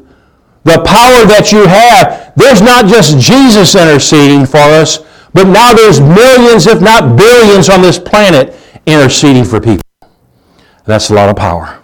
[0.65, 4.99] the power that you have, there's not just Jesus interceding for us,
[5.33, 9.83] but now there's millions, if not billions, on this planet interceding for people.
[10.85, 11.81] That's a lot of power.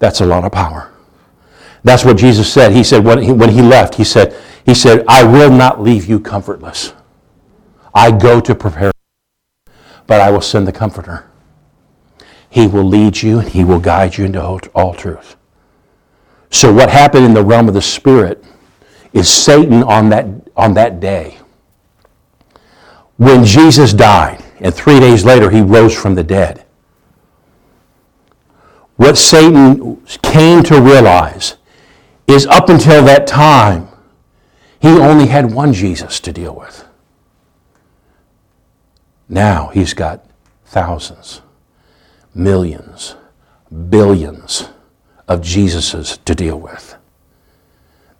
[0.00, 0.90] That's a lot of power.
[1.84, 2.72] That's what Jesus said.
[2.72, 6.06] He said when he, when he left, he said, he said, I will not leave
[6.06, 6.94] you comfortless.
[7.94, 8.91] I go to prepare,
[10.06, 11.28] but I will send the Comforter.
[12.48, 15.36] He will lead you and he will guide you into all truth.
[16.50, 18.44] So what happened in the realm of the Spirit
[19.12, 21.38] is Satan on that, on that day.
[23.16, 26.64] When Jesus died, and three days later he rose from the dead,
[28.96, 31.56] what Satan came to realize
[32.26, 33.88] is up until that time,
[34.80, 36.84] he only had one Jesus to deal with.
[39.32, 40.26] Now he's got
[40.66, 41.40] thousands,
[42.34, 43.16] millions,
[43.88, 44.68] billions
[45.26, 46.96] of Jesus's to deal with.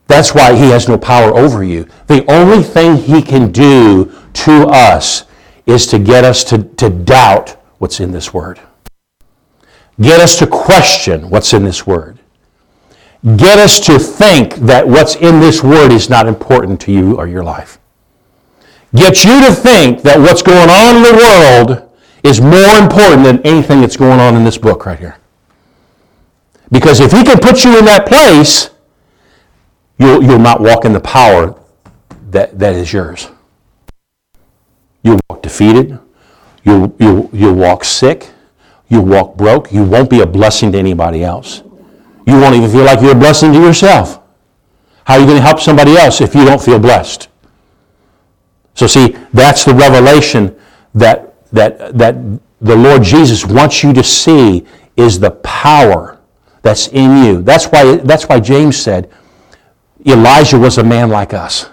[0.07, 1.87] That's why he has no power over you.
[2.07, 5.25] The only thing he can do to us
[5.67, 8.59] is to get us to, to doubt what's in this word.
[10.01, 12.21] Get us to question what's in this word.
[13.37, 17.29] Get us to think that what's in this word is not important to you or
[17.29, 17.79] your life.
[18.95, 21.91] Get you to think that what's going on in the world
[22.23, 25.17] is more important than anything that's going on in this book right here.
[26.71, 28.71] Because if he can put you in that place,
[29.99, 31.59] you'll, you'll not walk in the power
[32.31, 33.29] that, that is yours.
[35.03, 35.99] You'll walk defeated.
[36.65, 38.31] You'll, you'll, you'll walk sick.
[38.89, 39.73] You'll walk broke.
[39.73, 41.63] You won't be a blessing to anybody else.
[42.27, 44.21] You won't even feel like you're a blessing to yourself.
[45.05, 47.29] How are you going to help somebody else if you don't feel blessed?
[48.75, 50.57] So see, that's the revelation
[50.95, 52.15] that, that, that
[52.61, 56.19] the Lord Jesus wants you to see is the power
[56.63, 57.43] that's in you.
[57.43, 59.11] That's why, that's why James said
[60.07, 61.69] Elijah was a man like us.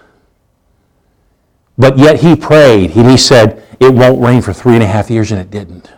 [1.77, 5.09] But yet he prayed and he said, it won't rain for three and a half
[5.09, 5.89] years, and it didn't.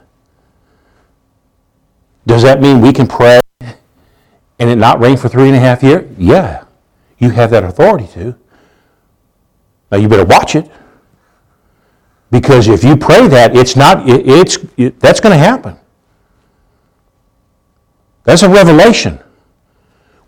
[2.28, 5.82] Does that mean we can pray and it not rain for three and a half
[5.82, 6.08] years?
[6.18, 6.66] Yeah,
[7.18, 8.36] you have that authority to.
[9.92, 10.70] Now you better watch it.
[12.32, 15.78] Because if you pray that, it's not, it, it's, it, that's going to happen.
[18.24, 19.20] That's a revelation.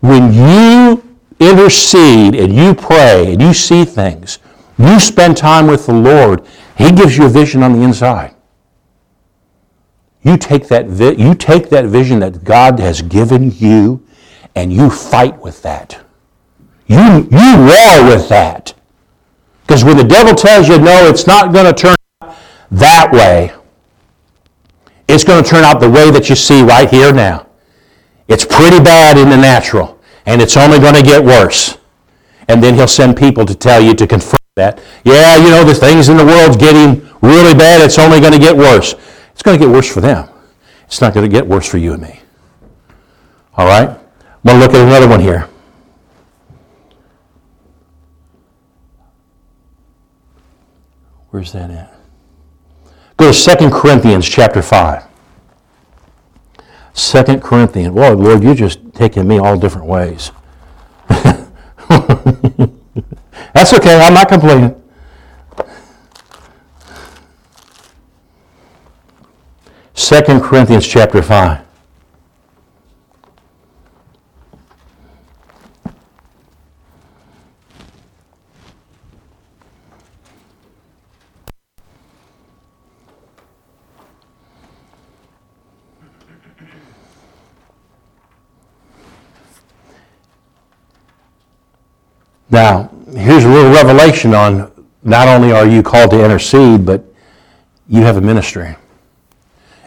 [0.00, 1.02] When you
[1.40, 4.38] intercede and you pray and you see things,
[4.78, 8.34] you spend time with the Lord, He gives you a vision on the inside.
[10.22, 14.06] You take that, vi- you take that vision that God has given you
[14.54, 15.98] and you fight with that.
[16.86, 18.73] You, you war with that.
[19.66, 22.36] Because when the devil tells you, no, it's not going to turn out
[22.70, 23.52] that way,
[25.08, 27.46] it's going to turn out the way that you see right here now.
[28.28, 31.78] It's pretty bad in the natural, and it's only going to get worse.
[32.48, 34.80] And then he'll send people to tell you to confirm that.
[35.04, 38.38] Yeah, you know, the things in the world's getting really bad, it's only going to
[38.38, 38.94] get worse.
[39.32, 40.28] It's going to get worse for them.
[40.86, 42.20] It's not going to get worse for you and me.
[43.56, 43.88] All right?
[43.88, 45.48] I'm going to look at another one here.
[51.34, 51.92] Where's that at?
[53.16, 55.02] Go to 2 Corinthians chapter 5.
[56.94, 57.92] 2 Corinthians.
[57.92, 60.30] Whoa, Lord, you're just taking me all different ways.
[61.08, 61.32] That's
[63.72, 64.80] okay, I'm not complaining.
[69.92, 71.66] Second Corinthians chapter 5.
[92.54, 94.70] Now, here's a little revelation on
[95.02, 97.04] not only are you called to intercede, but
[97.88, 98.76] you have a ministry.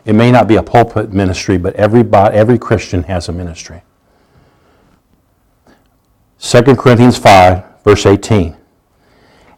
[0.04, 3.84] It may not be a pulpit ministry, but every, every Christian has a ministry.
[6.40, 8.58] 2 Corinthians 5, verse 18.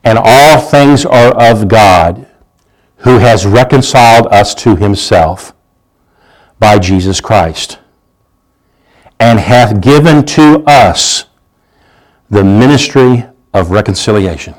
[0.04, 2.28] And all things are of God,
[2.98, 5.56] who has reconciled us to himself
[6.60, 7.80] by Jesus Christ,
[9.20, 11.26] and hath given to us
[12.30, 14.54] the ministry of reconciliation.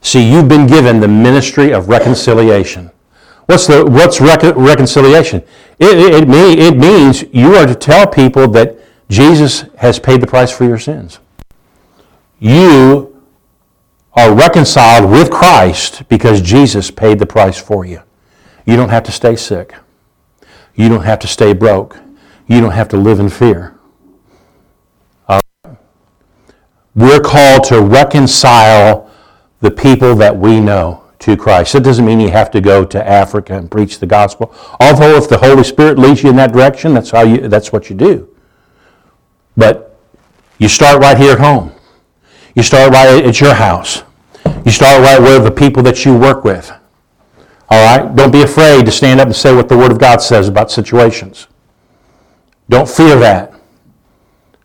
[0.00, 2.90] See, you've been given the ministry of reconciliation.
[3.46, 5.42] What's, the, what's rec- reconciliation?
[5.78, 8.78] It, it, it, mean, it means you are to tell people that
[9.08, 11.18] Jesus has paid the price for your sins.
[12.38, 13.22] You
[14.14, 18.02] are reconciled with Christ because Jesus paid the price for you.
[18.66, 19.74] You don't have to stay sick.
[20.74, 21.98] You don't have to stay broke.
[22.46, 23.73] You don't have to live in fear.
[26.94, 29.10] We're called to reconcile
[29.60, 31.72] the people that we know to Christ.
[31.72, 34.54] That doesn't mean you have to go to Africa and preach the gospel.
[34.78, 37.88] Although if the Holy Spirit leads you in that direction, that's how you that's what
[37.88, 38.28] you do.
[39.56, 39.98] But
[40.58, 41.72] you start right here at home.
[42.54, 44.02] You start right at your house.
[44.64, 46.70] You start right with the people that you work with.
[47.70, 48.14] All right?
[48.14, 50.70] Don't be afraid to stand up and say what the Word of God says about
[50.70, 51.48] situations.
[52.68, 53.53] Don't fear that.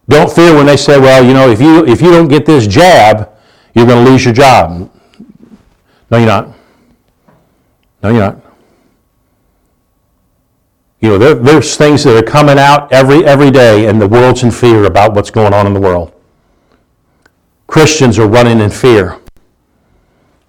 [0.09, 2.65] Don't fear when they say, well, you know, if you, if you don't get this
[2.65, 3.29] jab,
[3.75, 4.91] you're going to lose your job.
[6.09, 6.49] No, you're not.
[8.01, 8.41] No, you're not.
[10.99, 14.41] You know, there, there's things that are coming out every, every day, and the world's
[14.41, 16.11] in fear about what's going on in the world.
[17.67, 19.19] Christians are running in fear.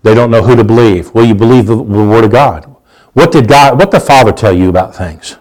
[0.03, 1.13] They don't know who to believe.
[1.13, 2.65] Well, you believe the, the Word of God.
[3.13, 5.37] What did God, what the Father tell you about things?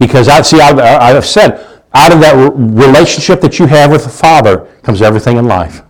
[0.00, 4.10] Because I see, I, I've said, out of that relationship that you have with the
[4.10, 5.82] Father comes everything in life.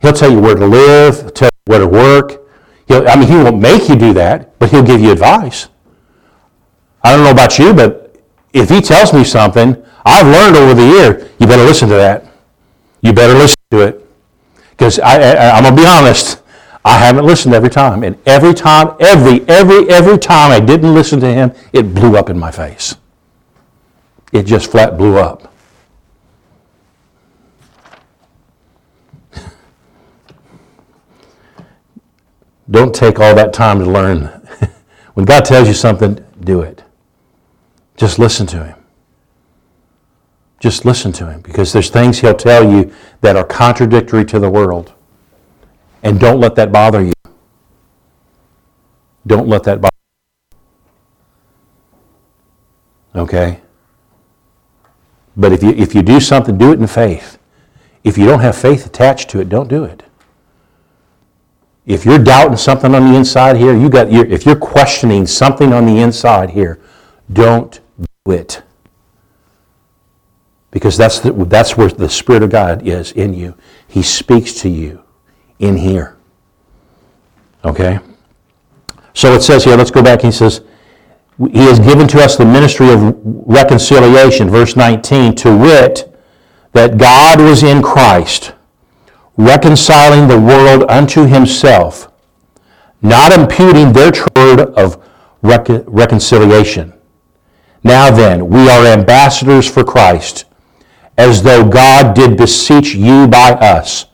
[0.00, 2.42] He'll tell you where to live, tell you where to work.
[2.86, 5.68] He'll, I mean, he won't make you do that, but he'll give you advice.
[7.02, 8.16] I don't know about you, but
[8.52, 12.24] if he tells me something, I've learned over the year, you better listen to that.
[13.00, 14.06] You better listen to it.
[14.70, 16.42] Because I, I, I'm going to be honest,
[16.84, 18.04] I haven't listened every time.
[18.04, 22.30] And every time, every, every, every time I didn't listen to him, it blew up
[22.30, 22.94] in my face.
[24.36, 25.50] It just flat blew up.
[32.70, 34.24] Don't take all that time to learn.
[35.14, 36.82] when God tells you something, do it.
[37.96, 38.78] Just listen to him.
[40.60, 44.50] Just listen to him because there's things he'll tell you that are contradictory to the
[44.50, 44.92] world.
[46.02, 47.14] And don't let that bother you.
[49.26, 49.96] Don't let that bother
[53.14, 53.22] you.
[53.22, 53.62] Okay?
[55.36, 57.38] But if you, if you do something, do it in faith.
[58.02, 60.02] If you don't have faith attached to it, don't do it.
[61.84, 65.86] If you're doubting something on the inside here, you got if you're questioning something on
[65.86, 66.80] the inside here,
[67.32, 68.62] don't do it.
[70.70, 73.54] Because that's, the, that's where the Spirit of God is in you.
[73.88, 75.02] He speaks to you
[75.58, 76.16] in here.
[77.64, 77.98] Okay?
[79.14, 80.20] So it says here, let's go back.
[80.20, 80.60] He says,
[81.38, 86.12] He has given to us the ministry of reconciliation, verse 19, to wit,
[86.72, 88.52] that God was in Christ,
[89.36, 92.10] reconciling the world unto himself,
[93.02, 95.02] not imputing their word of
[95.42, 96.94] rec- reconciliation.
[97.84, 100.46] Now then, we are ambassadors for Christ,
[101.18, 104.06] as though God did beseech you by us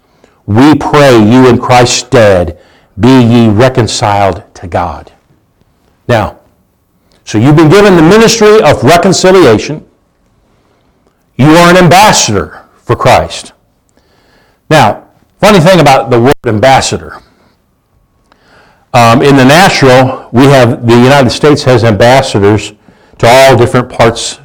[0.46, 2.58] we pray you in Christ's stead
[2.98, 5.12] be ye reconciled to God.
[6.08, 6.40] Now,
[7.24, 9.88] so you've been given the ministry of reconciliation.
[11.36, 13.52] You are an ambassador for Christ.
[14.68, 15.08] Now,
[15.38, 17.20] funny thing about the word ambassador.
[18.94, 22.72] Um, in the natural, we have the United States has ambassadors
[23.18, 24.38] to all different parts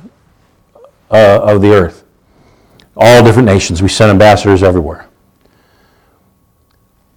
[1.12, 2.06] uh, of the earth,
[2.96, 3.82] all different nations.
[3.82, 5.08] We send ambassadors everywhere.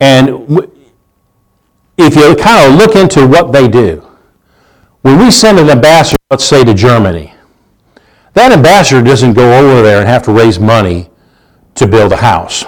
[0.00, 0.68] And
[1.98, 4.09] if you kind of look into what they do,
[5.02, 7.34] when we send an ambassador, let's say to Germany,
[8.34, 11.10] that ambassador doesn't go over there and have to raise money
[11.74, 12.64] to build a house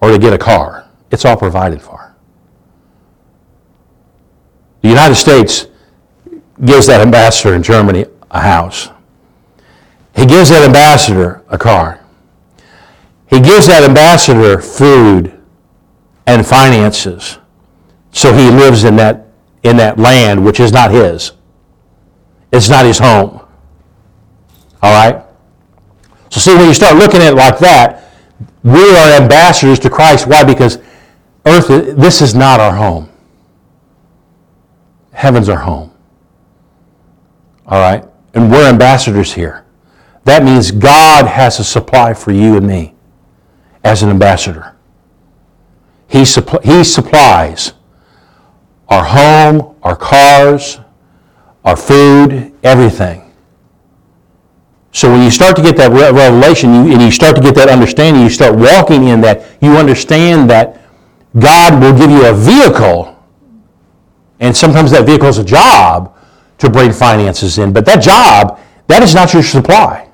[0.00, 0.88] or to get a car.
[1.10, 2.14] It's all provided for.
[4.82, 5.66] The United States
[6.64, 8.88] gives that ambassador in Germany a house.
[10.14, 12.00] He gives that ambassador a car.
[13.28, 15.38] He gives that ambassador food
[16.26, 17.38] and finances.
[18.12, 19.28] So he lives in that,
[19.62, 21.32] in that land which is not his.
[22.52, 23.40] It's not his home.
[24.82, 25.24] All right?
[26.30, 28.12] So see, when you start looking at it like that,
[28.62, 30.26] we are ambassadors to Christ.
[30.26, 30.44] Why?
[30.44, 30.78] Because
[31.46, 33.10] earth, this is not our home.
[35.12, 35.92] Heaven's our home.
[37.66, 38.04] All right?
[38.34, 39.66] And we're ambassadors here.
[40.24, 42.94] That means God has a supply for you and me
[43.82, 44.76] as an ambassador.
[46.08, 47.72] He, suppl- he supplies
[48.90, 50.80] our home, our cars,
[51.64, 53.32] our food, everything.
[54.92, 57.68] So when you start to get that revelation you, and you start to get that
[57.68, 60.80] understanding, you start walking in that, you understand that
[61.38, 63.16] God will give you a vehicle,
[64.40, 66.16] and sometimes that vehicle is a job
[66.58, 67.72] to bring finances in.
[67.72, 70.10] But that job, that is not your supply.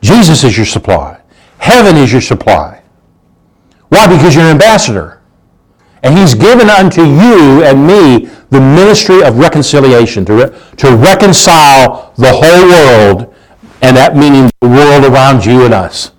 [0.00, 1.20] Jesus is your supply.
[1.58, 2.82] Heaven is your supply.
[3.90, 4.08] Why?
[4.08, 5.19] Because you're an ambassador.
[6.02, 12.12] And he's given unto you and me the ministry of reconciliation, to, re- to reconcile
[12.16, 13.34] the whole world,
[13.82, 16.12] and that meaning the world around you and us.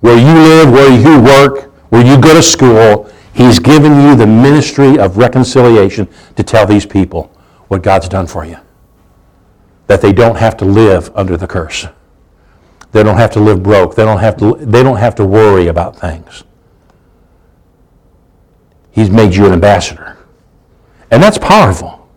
[0.00, 4.26] Where you live, where you work, where you go to school, he's given you the
[4.26, 7.30] ministry of reconciliation to tell these people
[7.68, 8.56] what God's done for you.
[9.86, 11.86] That they don't have to live under the curse.
[12.92, 13.94] They don't have to live broke.
[13.94, 16.44] They don't have to, they don't have to worry about things.
[18.92, 20.16] He's made you an ambassador.
[21.10, 22.08] And that's powerful.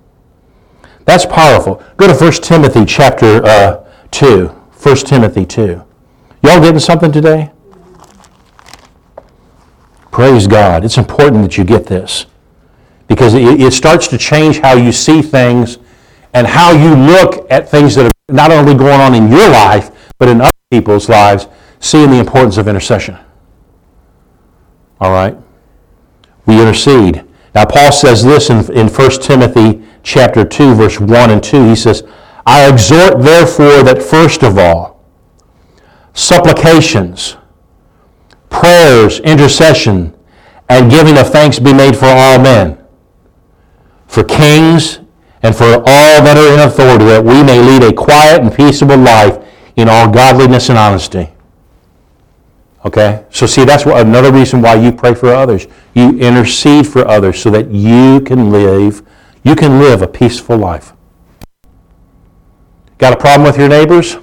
[1.06, 1.82] That's powerful.
[1.98, 4.48] Go to 1 Timothy chapter uh, 2.
[4.48, 5.82] 1 Timothy 2.
[6.44, 7.52] Y'all getting something today?
[10.12, 10.86] Praise God.
[10.86, 12.26] It's important that you get this
[13.08, 15.78] because it, it starts to change how you see things
[16.34, 19.92] and how you look at things that are not only going on in your life,
[20.18, 21.48] but in other people's lives,
[21.80, 23.18] seeing the importance of intercession.
[25.00, 25.38] All right?
[26.46, 27.24] We intercede.
[27.54, 31.70] Now, Paul says this in, in 1 Timothy chapter 2, verse 1 and 2.
[31.70, 32.04] He says,
[32.46, 35.04] I exhort, therefore, that first of all,
[36.14, 37.38] supplications,
[38.50, 40.16] prayers, intercession,
[40.70, 42.78] and giving of thanks be made for all men,
[44.08, 45.00] for kings,
[45.42, 48.98] and for all that are in authority, that we may lead a quiet and peaceable
[48.98, 49.38] life
[49.76, 51.35] in all godliness and honesty.
[52.86, 53.26] Okay?
[53.32, 55.68] So see, that's what, another reason why you pray for others.
[55.94, 59.02] You intercede for others so that you can live,
[59.44, 60.94] you can live a peaceful life.
[62.98, 64.18] Got a problem with your neighbors?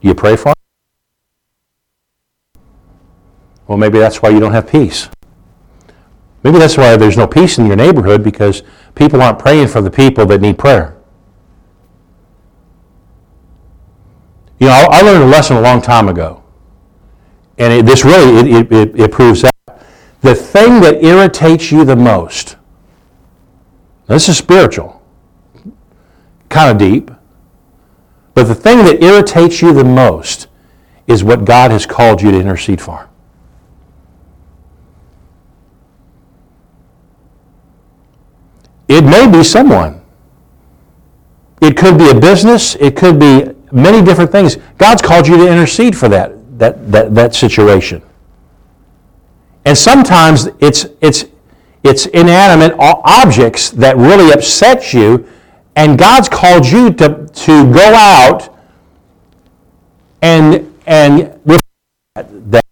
[0.00, 0.54] You pray for them?
[3.66, 5.08] Well, maybe that's why you don't have peace.
[6.44, 8.62] Maybe that's why there's no peace in your neighborhood because
[8.94, 10.96] people aren't praying for the people that need prayer.
[14.60, 16.42] You know, I learned a lesson a long time ago,
[17.58, 19.52] and it, this really it, it, it proves that
[20.20, 22.56] the thing that irritates you the most.
[24.06, 25.02] This is spiritual,
[26.48, 27.10] kind of deep,
[28.34, 30.48] but the thing that irritates you the most
[31.06, 33.08] is what God has called you to intercede for.
[38.88, 40.02] It may be someone.
[41.60, 42.76] It could be a business.
[42.76, 44.56] It could be many different things.
[44.78, 48.02] God's called you to intercede for that, that, that, that situation.
[49.64, 51.24] And sometimes it's, it's,
[51.82, 55.26] it's inanimate objects that really upset you,
[55.74, 58.54] and God's called you to, to go out
[60.22, 61.38] and, and
[62.14, 62.64] that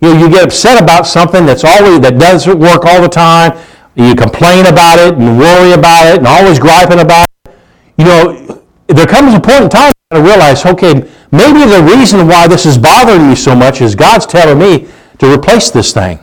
[0.00, 3.56] you, know, you get upset about something that's always that doesn't work all the time.
[3.94, 7.54] You complain about it and worry about it and always griping about it.
[7.96, 10.94] You know, there comes a point in time to realize, okay,
[11.32, 14.88] maybe the reason why this is bothering me so much is God's telling me
[15.18, 16.18] to replace this thing.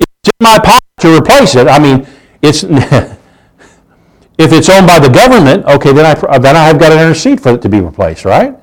[0.00, 1.68] It's in my power to replace it.
[1.68, 2.06] I mean,
[2.42, 3.18] it's if
[4.38, 7.54] it's owned by the government, okay, then I then I have got to intercede for
[7.54, 8.54] it to be replaced, right?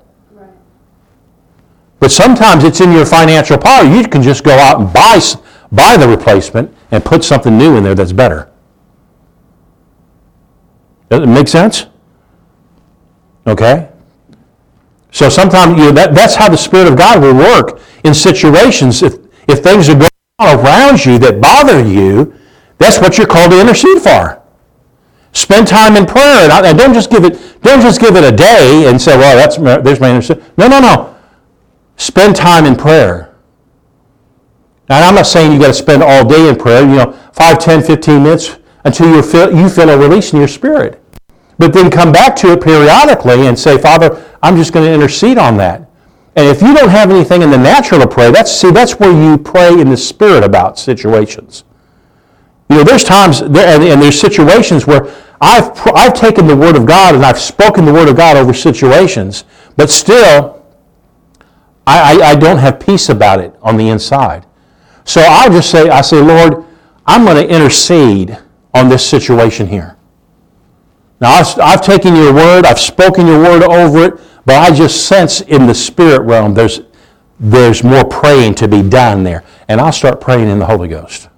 [1.99, 3.83] But sometimes it's in your financial power.
[3.83, 5.19] You can just go out and buy,
[5.71, 8.51] buy the replacement and put something new in there that's better.
[11.09, 11.85] Does it make sense?
[13.47, 13.89] Okay?
[15.15, 19.01] So sometimes you know, that, that's how the Spirit of God will work in situations.
[19.01, 19.13] If,
[19.47, 20.09] if things are going
[20.39, 22.35] on around you that bother you,
[22.79, 24.43] that's what you're called to intercede for.
[25.31, 28.89] Spend time in prayer, and, don't just give it don't just give it a day
[28.89, 29.55] and say, "Well, that's
[29.85, 31.15] there's my intercession." No, no, no.
[31.95, 33.33] Spend time in prayer.
[34.89, 37.57] Now, I'm not saying you got to spend all day in prayer, you know, 5,
[37.57, 41.01] 10, 15 minutes until you feel, you feel a release in your spirit.
[41.57, 45.37] But then come back to it periodically and say, Father, I'm just going to intercede
[45.37, 45.89] on that.
[46.35, 49.11] And if you don't have anything in the natural to pray, that's see, that's where
[49.11, 51.63] you pray in the spirit about situations.
[52.69, 56.75] You know, there's times there, and, and there's situations where I've I've taken the word
[56.75, 59.45] of God and I've spoken the word of God over situations,
[59.77, 60.65] but still
[61.87, 64.45] I, I, I don't have peace about it on the inside.
[65.05, 66.65] So I'll just say, I say, Lord,
[67.05, 68.37] I'm going to intercede
[68.73, 69.94] on this situation here.
[71.21, 75.07] Now, I've, I've, taken your word, I've spoken your word over it, but I just
[75.07, 76.81] sense in the spirit realm there's,
[77.39, 79.43] there's more praying to be done there.
[79.67, 81.29] And I'll start praying in the Holy Ghost.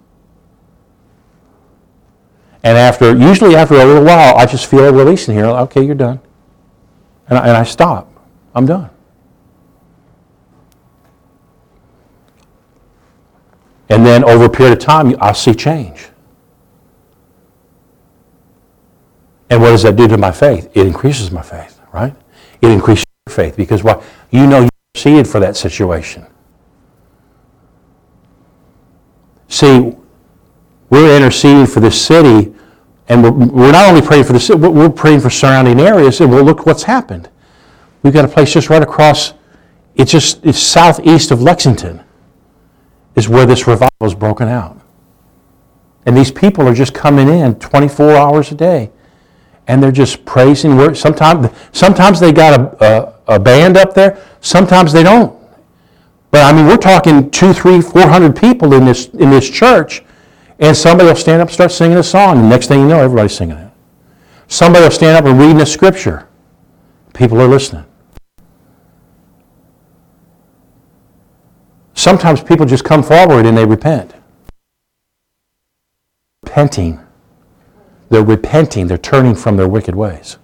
[2.64, 5.46] And after, usually after a little while, I just feel a release in here.
[5.46, 6.20] Okay, you're done.
[7.30, 8.12] And I, and I stop.
[8.54, 8.90] I'm done.
[13.90, 16.10] And then over a period of time, I'll see change.
[19.50, 20.70] And what does that do to my faith?
[20.74, 22.16] It increases my faith, right?
[22.62, 24.04] It increases your faith because why?
[24.32, 26.26] You know you interceded for that situation.
[29.48, 29.96] See,
[30.90, 32.54] we're interceding for this city,
[33.08, 36.32] and we're, we're not only praying for the city, we're praying for surrounding areas, and
[36.32, 37.30] well, look what's happened.
[38.04, 39.34] We've got a place just right across,
[39.96, 42.04] it's just, it's southeast of Lexington
[43.16, 44.80] is where this revival is broken out.
[46.06, 48.92] And these people are just coming in 24 hours a day.
[49.68, 50.96] And they're just praising.
[50.96, 54.24] Sometimes, sometimes they got a, a, a band up there.
[54.42, 55.38] Sometimes they don't.
[56.32, 60.04] But I mean, we're talking two, three, four hundred people in this, in this church.
[60.60, 62.40] And somebody will stand up and start singing a song.
[62.40, 63.72] And next thing you know, everybody's singing it.
[64.48, 66.28] Somebody will stand up and reading a scripture.
[67.14, 67.84] People are listening.
[71.94, 74.14] Sometimes people just come forward and they repent.
[76.44, 77.00] Repenting.
[78.10, 78.88] They're repenting.
[78.88, 80.38] They're turning from their wicked ways.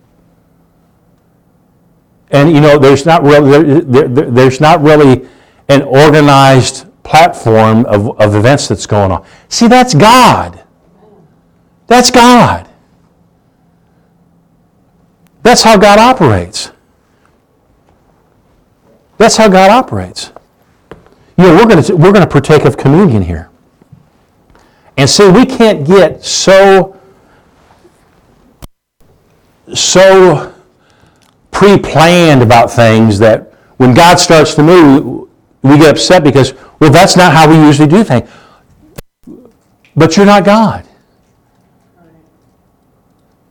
[2.32, 5.28] And you know, there's not really, there, there, there's not really
[5.70, 9.26] an organized platform of, of events that's going on.
[9.50, 10.64] See, that's God.
[11.88, 12.70] That's God.
[15.44, 16.72] That's how God operates.
[19.18, 20.32] That's how God operates.
[21.38, 23.50] You know, we're going to, we're going to partake of communion here.
[24.98, 27.00] And see, we can't get so,
[29.74, 30.54] so
[31.52, 35.30] pre-planned about things that when God starts to move,
[35.62, 38.30] we get upset because, well, that's not how we usually do things.
[39.96, 40.88] But you're not God.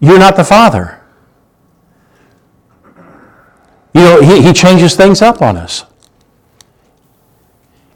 [0.00, 1.00] You're not the Father.
[3.94, 5.84] You know, he, he changes things up on us.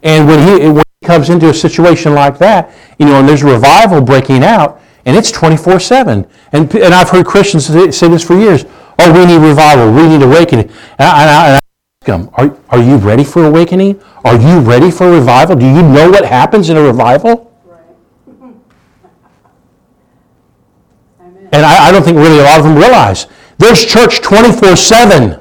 [0.03, 3.43] And when he, when he comes into a situation like that, you know, and there's
[3.43, 6.27] revival breaking out, and it's 24 7.
[6.51, 8.65] And, and I've heard Christians say, this for years
[8.99, 10.69] oh, we need revival, we need awakening.
[10.99, 14.01] And I, and I, and I ask them, are, are you ready for awakening?
[14.25, 15.55] Are you ready for revival?
[15.55, 17.45] Do you know what happens in a revival?
[21.49, 23.27] And I, I don't think really a lot of them realize
[23.57, 25.39] there's church 24 7.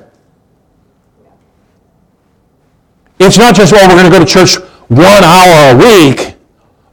[3.18, 4.54] It's not just, oh, we're going to go to church
[4.86, 6.36] one hour a week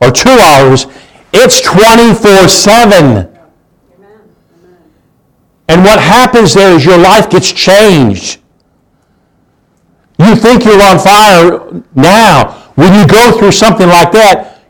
[0.02, 0.88] or two hours.
[1.34, 3.30] It's 24 7.
[5.68, 8.40] And what happens there is your life gets changed.
[10.20, 12.60] You think you're on fire now.
[12.76, 14.62] When you go through something like that,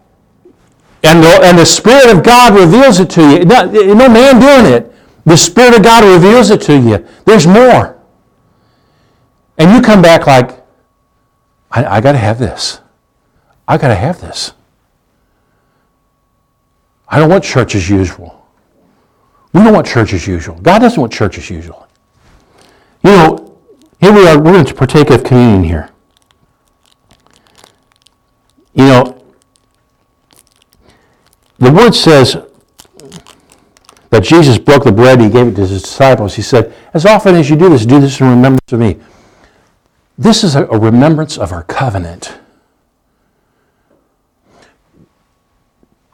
[1.04, 4.74] and the, and the Spirit of God reveals it to you, no, no man doing
[4.74, 4.94] it.
[5.26, 7.06] The Spirit of God reveals it to you.
[7.26, 7.98] There's more.
[9.58, 10.64] And you come back like,
[11.72, 12.80] I, I got to have this.
[13.68, 14.54] I got to have this.
[17.14, 18.44] I don't want church as usual.
[19.54, 20.56] We don't want church as usual.
[20.56, 21.88] God doesn't want church as usual.
[23.04, 23.60] You know,
[24.00, 25.92] here we are, we're going to partake of communion here.
[28.74, 29.24] You know,
[31.60, 32.36] the word says
[34.10, 36.34] that Jesus broke the bread, he gave it to his disciples.
[36.34, 39.00] He said, As often as you do this, do this in remembrance of me.
[40.18, 42.40] This is a, a remembrance of our covenant.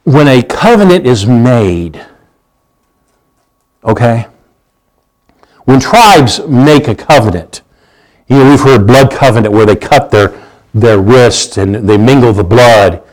[0.10, 2.04] When a covenant is made,
[3.84, 4.26] okay?
[5.66, 7.62] When tribes make a covenant,
[8.28, 10.34] you know, we've heard blood covenant where they cut their,
[10.74, 13.04] their wrist and they mingle the blood,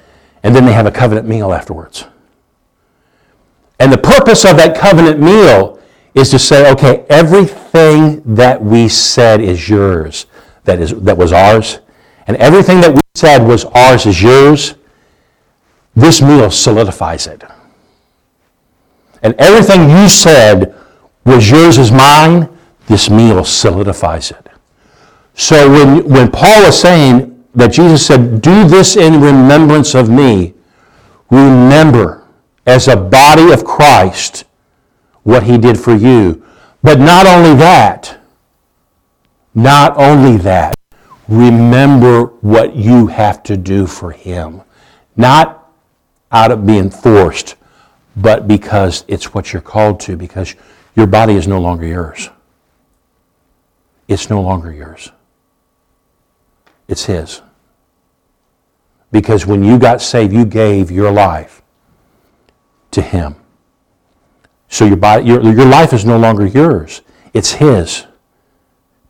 [0.42, 2.06] and then they have a covenant meal afterwards.
[3.78, 5.78] And the purpose of that covenant meal
[6.14, 10.24] is to say, okay, everything that we said is yours
[10.64, 11.80] that, is, that was ours,
[12.26, 14.76] and everything that we said was ours is yours,
[15.96, 17.42] this meal solidifies it.
[19.22, 20.74] And everything you said
[21.24, 22.48] was yours is mine,
[22.86, 24.48] this meal solidifies it.
[25.34, 30.54] So when, when Paul is saying that Jesus said, Do this in remembrance of me,
[31.30, 32.22] remember
[32.66, 34.44] as a body of Christ
[35.22, 36.44] what he did for you.
[36.82, 38.18] But not only that,
[39.54, 40.76] not only that,
[41.28, 44.62] remember what you have to do for Him.
[45.16, 45.55] Not
[46.32, 47.56] out of being forced,
[48.16, 50.54] but because it's what you're called to, because
[50.94, 52.30] your body is no longer yours.
[54.08, 55.10] It's no longer yours.
[56.88, 57.42] It's His.
[59.12, 61.62] Because when you got saved, you gave your life
[62.92, 63.36] to Him.
[64.68, 67.02] So your, body, your, your life is no longer yours,
[67.32, 68.06] it's His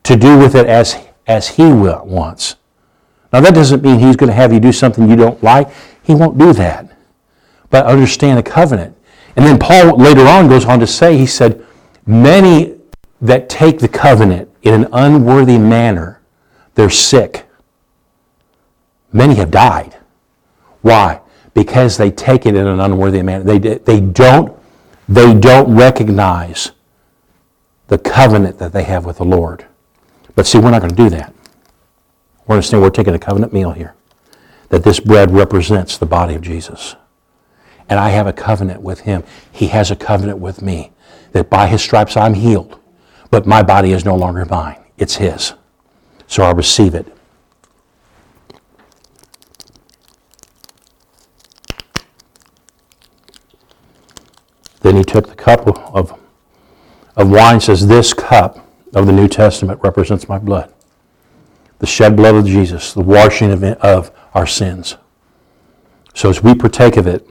[0.03, 0.97] to do with it as,
[1.27, 2.57] as He will, wants.
[3.33, 5.69] Now, that doesn't mean He's going to have you do something you don't like.
[6.03, 6.96] He won't do that.
[7.71, 8.97] But understand a covenant.
[9.37, 11.65] And then Paul later on goes on to say, he said,
[12.07, 12.77] Many
[13.21, 16.21] that take the covenant in an unworthy manner,
[16.75, 17.47] they're sick.
[19.13, 19.97] Many have died.
[20.83, 21.21] Why?
[21.55, 23.45] Because they take it in an unworthy manner.
[23.45, 24.57] They, they, don't,
[25.09, 26.73] they don't recognize
[27.89, 29.65] the covenant that they have with the Lord.
[30.35, 31.33] But see, we're not going to do that.
[32.47, 33.95] We're going to say we're taking a covenant meal here.
[34.69, 36.95] That this bread represents the body of Jesus.
[37.89, 39.23] And I have a covenant with him.
[39.53, 40.93] He has a covenant with me.
[41.33, 42.79] That by his stripes I'm healed.
[43.31, 44.79] But my body is no longer mine.
[44.99, 45.55] It's his.
[46.27, 47.13] So I receive it.
[54.81, 56.19] Then he took the cup of,
[57.17, 60.73] of wine, says, This cup of the New Testament represents my blood.
[61.79, 64.97] The shed blood of Jesus, the washing of, of our sins.
[66.15, 67.29] So as we partake of it,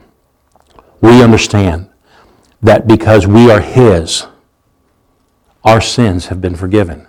[1.06, 1.88] we understand
[2.62, 4.26] that because we are His,
[5.64, 7.06] our sins have been forgiven.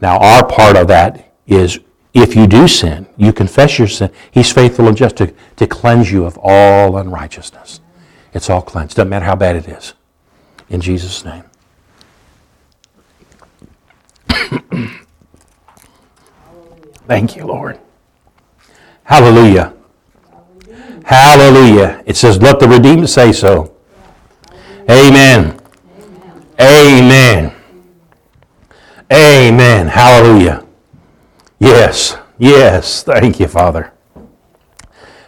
[0.00, 1.80] Now, our part of that is
[2.14, 6.10] if you do sin, you confess your sin, He's faithful and just to, to cleanse
[6.10, 7.80] you of all unrighteousness.
[8.32, 8.96] It's all cleansed.
[8.96, 9.94] Doesn't matter how bad it is.
[10.68, 11.44] In Jesus' name.
[17.06, 17.78] Thank you, Lord.
[19.04, 19.74] Hallelujah.
[21.08, 22.02] Hallelujah.
[22.04, 23.74] It says, let the redeemed say so.
[24.90, 25.58] Amen.
[26.60, 27.54] Amen.
[29.10, 29.88] Amen.
[29.88, 30.66] Hallelujah.
[31.58, 32.18] Yes.
[32.36, 33.04] Yes.
[33.04, 33.90] Thank you, Father.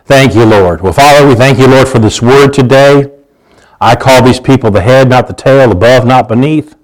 [0.05, 0.83] Thank you, Lord.
[0.83, 3.11] Well, Father, we thank you, Lord, for this word today.
[3.81, 6.77] I call these people the head, not the tail, above, not beneath.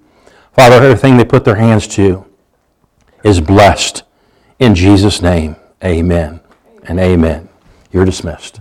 [0.54, 2.24] Father, everything they put their hands to
[3.22, 4.04] is blessed.
[4.58, 6.40] In Jesus' name, amen
[6.84, 7.50] and amen.
[7.92, 8.60] You're dismissed.